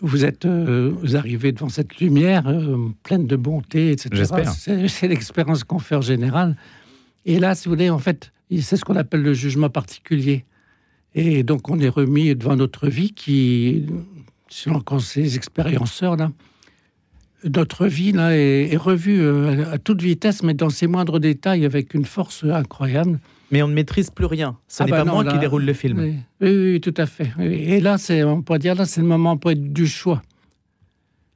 vous 0.00 0.24
êtes, 0.24 0.44
euh, 0.44 0.92
vous 1.00 1.16
arrivez 1.16 1.52
devant 1.52 1.68
cette 1.68 1.98
lumière 1.98 2.46
euh, 2.46 2.88
pleine 3.02 3.26
de 3.26 3.36
bonté, 3.36 3.90
etc. 3.90 4.10
J'espère. 4.12 4.52
C'est 4.52 5.08
l'expérience 5.08 5.64
qu'on 5.64 5.78
fait 5.78 5.96
en 5.96 6.00
général. 6.00 6.56
Et 7.26 7.38
là, 7.38 7.54
si 7.54 7.68
vous 7.68 7.74
voulez, 7.74 7.90
en 7.90 7.98
fait, 7.98 8.32
c'est 8.60 8.76
ce 8.76 8.84
qu'on 8.84 8.96
appelle 8.96 9.22
le 9.22 9.34
jugement 9.34 9.70
particulier. 9.70 10.44
Et 11.14 11.42
donc, 11.42 11.68
on 11.70 11.78
est 11.78 11.88
remis 11.88 12.34
devant 12.34 12.56
notre 12.56 12.88
vie 12.88 13.12
qui, 13.12 13.86
selon 14.48 14.82
ces 14.98 15.36
expérienceurs, 15.36 16.16
là, 16.16 16.30
notre 17.44 17.86
vie 17.86 18.12
là, 18.12 18.34
est, 18.34 18.76
revue 18.76 19.20
euh, 19.20 19.70
à 19.70 19.78
toute 19.78 20.02
vitesse, 20.02 20.42
mais 20.42 20.54
dans 20.54 20.70
ses 20.70 20.86
moindres 20.86 21.20
détails, 21.20 21.64
avec 21.64 21.94
une 21.94 22.04
force 22.04 22.44
incroyable. 22.44 23.20
Mais 23.54 23.62
on 23.62 23.68
ne 23.68 23.74
maîtrise 23.74 24.10
plus 24.10 24.26
rien. 24.26 24.58
Ce 24.66 24.82
ah 24.82 24.86
n'est 24.86 24.90
bah 24.90 25.04
pas 25.04 25.12
moi 25.12 25.24
qui 25.24 25.38
déroule 25.38 25.64
le 25.64 25.74
film. 25.74 26.00
Oui, 26.00 26.16
oui, 26.40 26.80
tout 26.80 26.92
à 26.96 27.06
fait. 27.06 27.30
Et 27.38 27.78
là, 27.78 27.98
c'est, 27.98 28.24
on 28.24 28.42
pourrait 28.42 28.58
dire, 28.58 28.74
là, 28.74 28.84
c'est 28.84 29.00
le 29.00 29.06
moment 29.06 29.38
être 29.46 29.72
du 29.72 29.86
choix. 29.86 30.22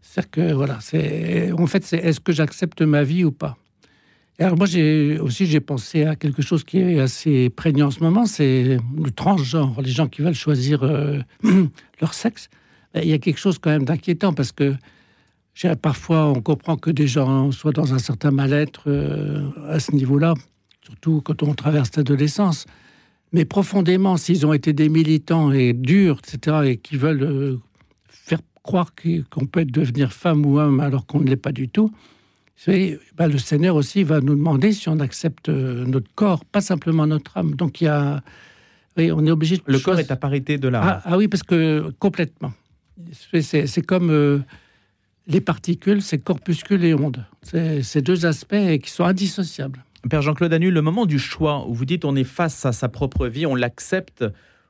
C'est-à-dire 0.02 0.30
que, 0.32 0.52
voilà, 0.52 0.78
c'est, 0.80 1.52
en 1.52 1.68
fait, 1.68 1.84
c'est 1.84 1.98
est-ce 1.98 2.18
que 2.18 2.32
j'accepte 2.32 2.82
ma 2.82 3.04
vie 3.04 3.22
ou 3.22 3.30
pas? 3.30 3.56
Alors 4.40 4.56
moi, 4.56 4.66
j'ai 4.66 5.20
aussi 5.20 5.46
j'ai 5.46 5.60
pensé 5.60 6.06
à 6.06 6.16
quelque 6.16 6.42
chose 6.42 6.64
qui 6.64 6.78
est 6.78 6.98
assez 6.98 7.50
prégnant 7.50 7.86
en 7.86 7.92
ce 7.92 8.00
moment, 8.00 8.26
c'est 8.26 8.78
le 8.96 9.10
transgenre, 9.12 9.80
les 9.80 9.90
gens 9.90 10.08
qui 10.08 10.22
veulent 10.22 10.34
choisir 10.34 10.82
euh, 10.82 11.20
leur 12.00 12.14
sexe. 12.14 12.48
Ben, 12.94 13.04
il 13.04 13.10
y 13.10 13.12
a 13.12 13.18
quelque 13.18 13.38
chose 13.38 13.60
quand 13.60 13.70
même 13.70 13.84
d'inquiétant 13.84 14.32
parce 14.32 14.50
que 14.50 14.74
parfois 15.80 16.26
on 16.26 16.40
comprend 16.40 16.76
que 16.76 16.90
des 16.90 17.06
gens 17.06 17.52
soient 17.52 17.72
dans 17.72 17.94
un 17.94 17.98
certain 18.00 18.32
mal-être 18.32 18.84
euh, 18.88 19.50
à 19.68 19.78
ce 19.78 19.92
niveau-là, 19.92 20.34
surtout 20.88 21.20
quand 21.20 21.42
on 21.42 21.54
traverse 21.54 21.94
l'adolescence. 21.96 22.66
Mais 23.32 23.44
profondément, 23.44 24.16
s'ils 24.16 24.46
ont 24.46 24.54
été 24.54 24.72
des 24.72 24.88
militants 24.88 25.52
et 25.52 25.74
durs, 25.74 26.18
etc., 26.18 26.58
et 26.64 26.76
qui 26.78 26.96
veulent 26.96 27.22
euh, 27.22 27.56
faire 28.08 28.40
croire 28.62 28.92
qu'on 29.30 29.46
peut 29.46 29.66
devenir 29.66 30.12
femme 30.12 30.46
ou 30.46 30.58
homme 30.58 30.80
alors 30.80 31.06
qu'on 31.06 31.20
ne 31.20 31.26
l'est 31.26 31.36
pas 31.36 31.52
du 31.52 31.68
tout, 31.68 31.90
bah, 33.16 33.28
le 33.28 33.38
Seigneur 33.38 33.76
aussi 33.76 34.02
va 34.02 34.20
nous 34.20 34.34
demander 34.34 34.72
si 34.72 34.88
on 34.88 34.98
accepte 34.98 35.48
euh, 35.48 35.84
notre 35.84 36.12
corps, 36.14 36.44
pas 36.44 36.60
simplement 36.60 37.06
notre 37.06 37.36
âme. 37.36 37.54
Donc 37.54 37.80
il 37.80 37.84
y 37.84 37.88
a, 37.88 38.22
oui, 38.96 39.12
on 39.12 39.24
est 39.26 39.30
obligé. 39.30 39.58
De 39.58 39.62
le 39.66 39.78
corps 39.78 39.98
est 39.98 40.10
à 40.10 40.16
parité 40.16 40.58
de 40.58 40.68
l'âme. 40.68 40.82
Ah, 40.84 41.02
ah, 41.04 41.16
oui, 41.16 41.28
parce 41.28 41.42
que 41.42 41.92
complètement. 41.98 42.52
C'est 43.12 43.86
comme 43.86 44.10
euh, 44.10 44.40
les 45.28 45.40
particules, 45.40 46.02
c'est 46.02 46.18
corpuscules 46.18 46.84
et 46.84 46.94
ondes. 46.94 47.24
C'est 47.42 47.82
ces 47.82 48.02
deux 48.02 48.26
aspects 48.26 48.78
qui 48.82 48.90
sont 48.90 49.04
indissociables. 49.04 49.84
Père 50.08 50.22
Jean-Claude 50.22 50.52
Anu, 50.52 50.70
le 50.70 50.82
moment 50.82 51.06
du 51.06 51.18
choix 51.18 51.66
où 51.66 51.74
vous 51.74 51.84
dites 51.84 52.04
on 52.04 52.14
est 52.14 52.24
face 52.24 52.64
à 52.64 52.72
sa 52.72 52.88
propre 52.88 53.26
vie, 53.26 53.46
on 53.46 53.54
l'accepte. 53.54 54.24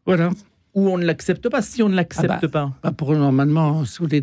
Voilà. 0.07 0.31
Ou 0.75 0.89
on 0.89 0.99
ne 0.99 1.05
l'accepte 1.05 1.49
pas. 1.49 1.63
Si 1.63 1.83
on 1.83 1.89
ne 1.89 1.95
l'accepte 1.95 2.31
ah 2.31 2.39
bah, 2.43 2.49
pas. 2.49 2.73
Bah 2.83 2.93
pour 2.93 3.13
normalement, 3.13 3.85
sous 3.85 4.07
les 4.07 4.23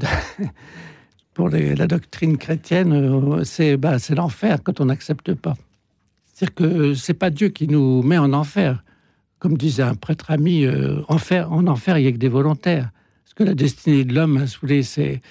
pour 1.33 1.49
la 1.49 1.87
doctrine 1.87 2.37
chrétienne, 2.37 2.93
euh, 2.93 3.43
c'est 3.43 3.77
bah, 3.77 3.97
l'enfer 4.15 4.59
quand 4.63 4.79
on 4.79 4.85
n'accepte 4.85 5.33
pas. 5.33 5.55
C'est-à-dire 6.33 6.55
que 6.55 6.93
c'est 6.93 7.13
pas 7.13 7.29
Dieu 7.29 7.49
qui 7.49 7.67
nous 7.67 8.01
met 8.01 8.17
en 8.17 8.33
enfer. 8.33 8.83
Comme 9.39 9.57
disait 9.57 9.83
un 9.83 9.95
prêtre 9.95 10.31
ami, 10.31 10.65
euh, 10.65 11.01
enfer, 11.07 11.51
en 11.51 11.67
enfer, 11.67 11.97
il 11.97 12.03
n'y 12.03 12.07
a 12.07 12.11
que 12.11 12.17
des 12.17 12.29
volontaires. 12.29 12.89
Parce 13.23 13.33
que 13.35 13.43
la 13.43 13.53
destinée 13.53 14.05
de 14.05 14.13
l'homme, 14.13 14.45
c'est 14.47 15.21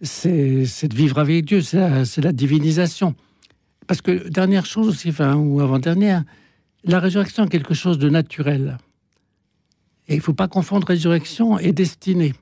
c'est 0.00 0.88
de 0.88 0.94
vivre 0.94 1.18
avec 1.18 1.44
Dieu, 1.44 1.60
c'est 1.60 1.78
la, 1.78 2.02
la, 2.18 2.32
divinisation. 2.32 3.14
Parce 3.88 4.02
que, 4.02 4.28
dernière 4.28 4.66
chose 4.66 4.86
aussi, 4.86 5.08
enfin, 5.08 5.34
ou 5.34 5.60
avant-dernière, 5.60 6.22
la 6.84 7.00
résurrection 7.00 7.46
est 7.46 7.48
quelque 7.48 7.74
chose 7.74 7.98
de 7.98 8.08
naturel. 8.08 8.76
Et 10.06 10.14
il 10.14 10.18
ne 10.18 10.22
faut 10.22 10.34
pas 10.34 10.46
confondre 10.46 10.86
résurrection 10.86 11.58
et 11.58 11.72
destinée. 11.72 12.34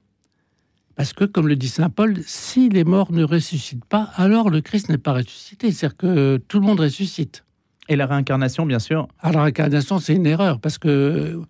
Parce 0.96 1.12
que, 1.12 1.24
comme 1.24 1.46
le 1.46 1.56
dit 1.56 1.68
Saint 1.68 1.88
Paul, 1.88 2.16
si 2.26 2.68
les 2.68 2.84
morts 2.84 3.12
ne 3.12 3.22
ressuscitent 3.22 3.84
pas, 3.84 4.10
alors 4.16 4.50
le 4.50 4.60
Christ 4.60 4.88
n'est 4.88 4.98
pas 4.98 5.12
ressuscité. 5.12 5.70
C'est-à-dire 5.70 5.96
que 5.96 6.36
tout 6.48 6.58
le 6.58 6.66
monde 6.66 6.80
ressuscite. 6.80 7.44
Et 7.88 7.94
la 7.94 8.06
réincarnation, 8.06 8.66
bien 8.66 8.80
sûr 8.80 9.06
Alors, 9.20 9.36
la 9.36 9.42
réincarnation, 9.44 10.00
c'est 10.00 10.14
une 10.14 10.26
erreur, 10.26 10.58
parce 10.58 10.78
que 10.78 11.40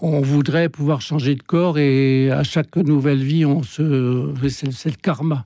on 0.00 0.20
voudrait 0.22 0.70
pouvoir 0.70 1.02
changer 1.02 1.34
de 1.34 1.42
corps 1.42 1.78
et 1.78 2.30
à 2.30 2.42
chaque 2.44 2.76
nouvelle 2.76 3.22
vie, 3.22 3.44
on 3.44 3.62
se, 3.62 4.32
c'est 4.48 4.90
le 4.90 4.96
karma. 5.00 5.44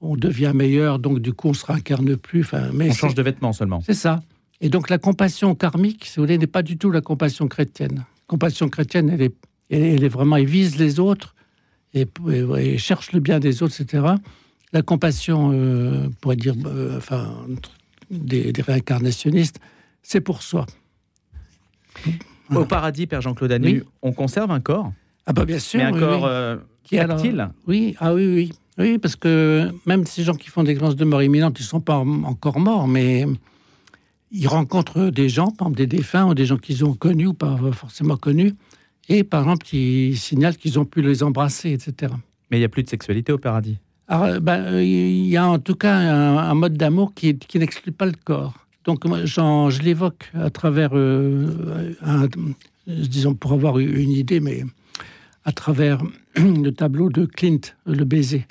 On 0.00 0.16
devient 0.16 0.52
meilleur, 0.54 0.98
donc 0.98 1.20
du 1.20 1.32
coup, 1.32 1.48
on 1.48 1.54
se 1.54 1.66
réincarne 1.66 2.16
plus. 2.16 2.40
Enfin, 2.40 2.70
mais 2.72 2.90
on 2.90 2.92
change 2.94 3.14
de 3.14 3.22
vêtements 3.22 3.52
seulement. 3.52 3.82
C'est 3.84 3.94
ça. 3.94 4.20
Et 4.60 4.68
donc, 4.68 4.90
la 4.90 4.98
compassion 4.98 5.54
karmique, 5.54 6.04
si 6.04 6.16
vous 6.16 6.22
voulez, 6.22 6.38
n'est 6.38 6.46
pas 6.46 6.62
du 6.62 6.76
tout 6.76 6.90
la 6.90 7.00
compassion 7.00 7.48
chrétienne. 7.48 7.96
La 7.96 8.26
compassion 8.26 8.68
chrétienne, 8.68 9.10
elle 9.10 9.22
est, 9.22 9.34
elle 9.70 10.04
est 10.04 10.08
vraiment, 10.08 10.36
elle 10.36 10.46
vise 10.46 10.78
les 10.78 11.00
autres 11.00 11.34
et, 11.94 12.06
cherche 12.78 13.12
le 13.12 13.20
bien 13.20 13.40
des 13.40 13.62
autres, 13.62 13.80
etc. 13.80 14.04
La 14.72 14.82
compassion, 14.82 15.50
euh, 15.52 16.08
pourrait 16.20 16.36
dire, 16.36 16.54
euh, 16.66 16.96
enfin, 16.98 17.34
des, 18.10 18.52
réincarnationnistes, 18.58 19.60
c'est 20.02 20.20
pour 20.20 20.42
soi. 20.42 20.66
Au 22.54 22.64
paradis, 22.64 23.06
Père 23.06 23.20
Jean-Claude 23.20 23.52
Anu, 23.52 23.84
on 24.02 24.12
conserve 24.12 24.50
un 24.50 24.60
corps 24.60 24.92
Ah 25.26 25.32
bah 25.32 25.44
bien 25.44 25.58
sûr. 25.58 25.78
Mais 25.78 25.84
un 25.84 25.98
corps 25.98 26.26
euh, 26.26 26.56
tactile 26.88 27.48
Oui, 27.66 27.96
ah 27.98 28.14
oui, 28.14 28.26
oui. 28.34 28.52
Oui, 28.80 28.98
parce 28.98 29.14
que 29.14 29.70
même 29.84 30.06
ces 30.06 30.24
gens 30.24 30.34
qui 30.34 30.48
font 30.48 30.62
des 30.62 30.70
expériences 30.70 30.96
de 30.96 31.04
mort 31.04 31.22
imminente, 31.22 31.58
ils 31.60 31.64
ne 31.64 31.68
sont 31.68 31.82
pas 31.82 31.98
encore 31.98 32.58
morts, 32.58 32.88
mais 32.88 33.26
ils 34.32 34.48
rencontrent 34.48 35.10
des 35.10 35.28
gens, 35.28 35.50
par 35.50 35.68
exemple 35.68 35.76
des 35.76 35.86
défunts 35.86 36.26
ou 36.28 36.34
des 36.34 36.46
gens 36.46 36.56
qu'ils 36.56 36.82
ont 36.86 36.94
connus 36.94 37.26
ou 37.26 37.34
pas 37.34 37.58
forcément 37.72 38.16
connus, 38.16 38.54
et 39.10 39.22
par 39.22 39.42
exemple, 39.42 39.66
ils 39.74 40.16
signalent 40.16 40.56
qu'ils 40.56 40.78
ont 40.78 40.86
pu 40.86 41.02
les 41.02 41.22
embrasser, 41.22 41.72
etc. 41.72 42.14
Mais 42.50 42.56
il 42.56 42.60
n'y 42.60 42.64
a 42.64 42.70
plus 42.70 42.82
de 42.82 42.88
sexualité 42.88 43.32
au 43.32 43.38
paradis 43.38 43.76
Alors, 44.08 44.40
ben, 44.40 44.80
il 44.80 45.26
y 45.26 45.36
a 45.36 45.46
en 45.46 45.58
tout 45.58 45.74
cas 45.74 45.94
un, 45.94 46.54
mode 46.54 46.78
d'amour 46.78 47.12
qui, 47.12 47.36
qui 47.36 47.58
n'exclut 47.58 47.92
pas 47.92 48.06
le 48.06 48.14
corps. 48.24 48.54
Donc, 48.84 49.04
moi, 49.04 49.26
je 49.26 49.82
l'évoque 49.82 50.30
à 50.32 50.48
travers, 50.48 50.90
euh, 50.94 51.86
disons, 52.86 53.34
pour 53.34 53.52
avoir 53.52 53.78
une 53.78 54.12
idée, 54.12 54.40
mais 54.40 54.64
à 55.44 55.52
travers 55.52 56.02
le 56.36 56.70
tableau 56.70 57.10
de 57.10 57.26
Clint, 57.26 57.74
Le 57.84 58.04
baiser. 58.04 58.46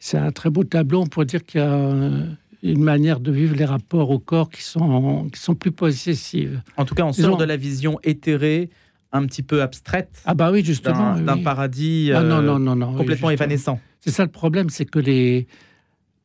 C'est 0.00 0.18
un 0.18 0.32
très 0.32 0.50
beau 0.50 0.64
tableau, 0.64 1.02
on 1.02 1.06
pourrait 1.06 1.26
dire 1.26 1.44
qu'il 1.44 1.60
y 1.60 1.64
a 1.64 2.22
une 2.62 2.82
manière 2.82 3.20
de 3.20 3.30
vivre 3.30 3.54
les 3.54 3.66
rapports 3.66 4.10
au 4.10 4.18
corps 4.18 4.50
qui 4.50 4.62
sont, 4.62 5.28
qui 5.32 5.38
sont 5.38 5.54
plus 5.54 5.72
possessives. 5.72 6.62
En 6.76 6.84
tout 6.84 6.94
cas, 6.94 7.04
on 7.04 7.12
sort 7.12 7.36
de 7.36 7.44
la 7.44 7.56
vision 7.56 8.00
éthérée 8.02 8.70
un 9.12 9.26
petit 9.26 9.42
peu 9.42 9.62
abstraite. 9.62 10.22
Ah 10.24 10.34
bah 10.34 10.50
oui, 10.50 10.64
justement. 10.64 11.16
D'un 11.16 11.38
paradis 11.38 12.12
ah 12.14 12.22
non, 12.22 12.40
non, 12.40 12.58
non, 12.76 12.94
complètement 12.94 13.30
évanescent. 13.30 13.78
C'est 14.00 14.10
ça 14.10 14.24
le 14.24 14.30
problème, 14.30 14.70
c'est 14.70 14.86
que 14.86 14.98
les, 14.98 15.46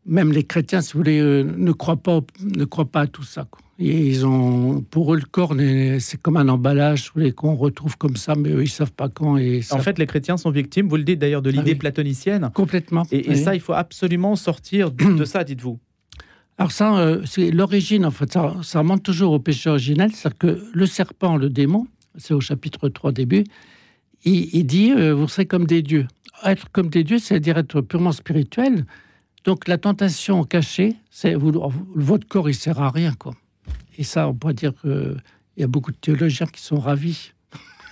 même 0.05 0.31
les 0.31 0.43
chrétiens, 0.43 0.81
si 0.81 0.93
vous 0.93 0.99
voulez, 0.99 1.21
ne 1.21 1.71
croient 1.73 1.97
pas, 1.97 2.21
ne 2.41 2.63
croient 2.63 2.89
pas 2.89 3.01
à 3.01 3.07
tout 3.07 3.23
ça. 3.23 3.47
Et 3.77 4.07
ils 4.07 4.25
ont, 4.25 4.81
pour 4.89 5.13
eux, 5.13 5.17
le 5.17 5.25
corps, 5.25 5.53
c'est 5.99 6.21
comme 6.21 6.37
un 6.37 6.47
emballage 6.47 7.11
qu'on 7.35 7.55
retrouve 7.55 7.97
comme 7.97 8.15
ça, 8.15 8.33
mais 8.35 8.49
eux, 8.49 8.63
ils 8.63 8.69
savent 8.69 8.93
pas 8.93 9.09
quand. 9.09 9.35
Et 9.37 9.61
En 9.71 9.79
fait, 9.79 9.99
les 9.99 10.05
chrétiens 10.05 10.37
sont 10.37 10.49
victimes, 10.49 10.87
vous 10.87 10.95
le 10.95 11.03
dites 11.03 11.19
d'ailleurs, 11.19 11.41
de 11.41 11.49
ah 11.49 11.57
l'idée 11.57 11.75
platonicienne. 11.75 12.49
Complètement. 12.53 13.03
Et, 13.11 13.35
ça, 13.35 13.53
il 13.53 13.59
faut 13.59 13.73
absolument 13.73 14.37
sortir 14.37 14.91
de 14.91 15.25
ça, 15.25 15.43
dites-vous. 15.43 15.79
Alors 16.57 16.71
ça, 16.71 16.97
euh, 16.97 17.21
c'est 17.25 17.51
l'origine, 17.51 18.05
en 18.05 18.11
fait, 18.11 18.31
ça, 18.31 18.55
ça, 18.63 18.79
remonte 18.79 19.03
toujours 19.03 19.33
au 19.33 19.39
péché 19.39 19.69
originel, 19.69 20.11
c'est-à-dire 20.13 20.37
que 20.37 20.63
le 20.73 20.85
serpent, 20.85 21.35
le 21.35 21.49
démon, 21.49 21.85
c'est 22.17 22.33
au 22.33 22.39
chapitre 22.39 22.87
3 22.87 23.11
début, 23.11 23.43
il, 24.23 24.65
dit, 24.65 24.91
euh, 24.91 25.13
vous 25.13 25.27
serez 25.27 25.45
comme 25.45 25.65
des 25.65 25.81
dieux. 25.81 26.07
Être 26.43 26.71
comme 26.71 26.89
des 26.89 27.03
dieux, 27.03 27.19
c'est-à-dire 27.19 27.57
être 27.57 27.81
purement 27.81 28.11
spirituel. 28.11 28.85
Donc 29.43 29.67
la 29.67 29.77
tentation 29.77 30.43
cachée, 30.43 30.95
c'est 31.11 31.35
votre 31.35 32.27
corps, 32.27 32.49
il 32.49 32.55
sert 32.55 32.81
à 32.81 32.89
rien, 32.89 33.13
quoi. 33.13 33.33
Et 33.97 34.03
ça, 34.03 34.27
on 34.27 34.33
pourrait 34.33 34.53
dire 34.53 34.73
qu'il 34.81 35.21
y 35.57 35.63
a 35.63 35.67
beaucoup 35.67 35.91
de 35.91 35.97
théologiens 35.97 36.47
qui 36.47 36.61
sont 36.61 36.79
ravis. 36.79 37.31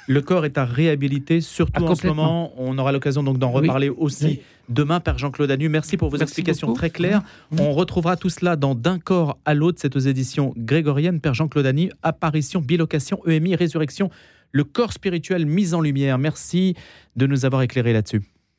Le 0.08 0.22
corps 0.22 0.46
est 0.46 0.58
à 0.58 0.66
réhabiliter, 0.66 1.40
surtout 1.40 1.86
ah, 1.88 1.92
en 1.92 1.96
ce 1.96 2.08
moment. 2.08 2.54
On 2.58 2.78
aura 2.78 2.92
l'occasion 2.92 3.24
donc 3.24 3.38
d'en 3.38 3.52
reparler 3.52 3.90
aussi 3.90 4.42
demain, 4.70 5.00
Père 5.00 5.18
Jean-Claude 5.18 5.50
Anu. 5.50 5.70
Merci 5.70 5.98
pour 5.98 6.10
vos 6.10 6.18
explications 6.18 6.74
très 6.74 6.90
claires. 6.90 7.22
On 7.58 7.72
retrouvera 7.72 8.18
tout 8.18 8.30
cela 8.30 8.56
dans 8.56 8.76
D'un 8.76 9.00
corps 9.00 9.38
à 9.46 9.54
l'autre, 9.54 9.80
cette 9.80 9.96
aux 9.96 10.00
éditions 10.00 10.54
grégoriennes. 10.58 11.22
Père 11.22 11.34
Jean-Claude 11.34 11.66
Anu, 11.66 11.92
apparition, 12.02 12.60
bilocation, 12.60 13.22
EMI, 13.26 13.56
résurrection, 13.56 14.10
le 14.52 14.64
corps 14.64 14.94
spirituel 14.94 15.46
mis 15.46 15.74
en 15.74 15.80
lumière. 15.80 16.18
Merci 16.18 16.76
de 17.16 17.26
nous 17.26 17.46
avoir 17.46 17.62
éclairé 17.62 17.94
là-dessus. 17.94 18.22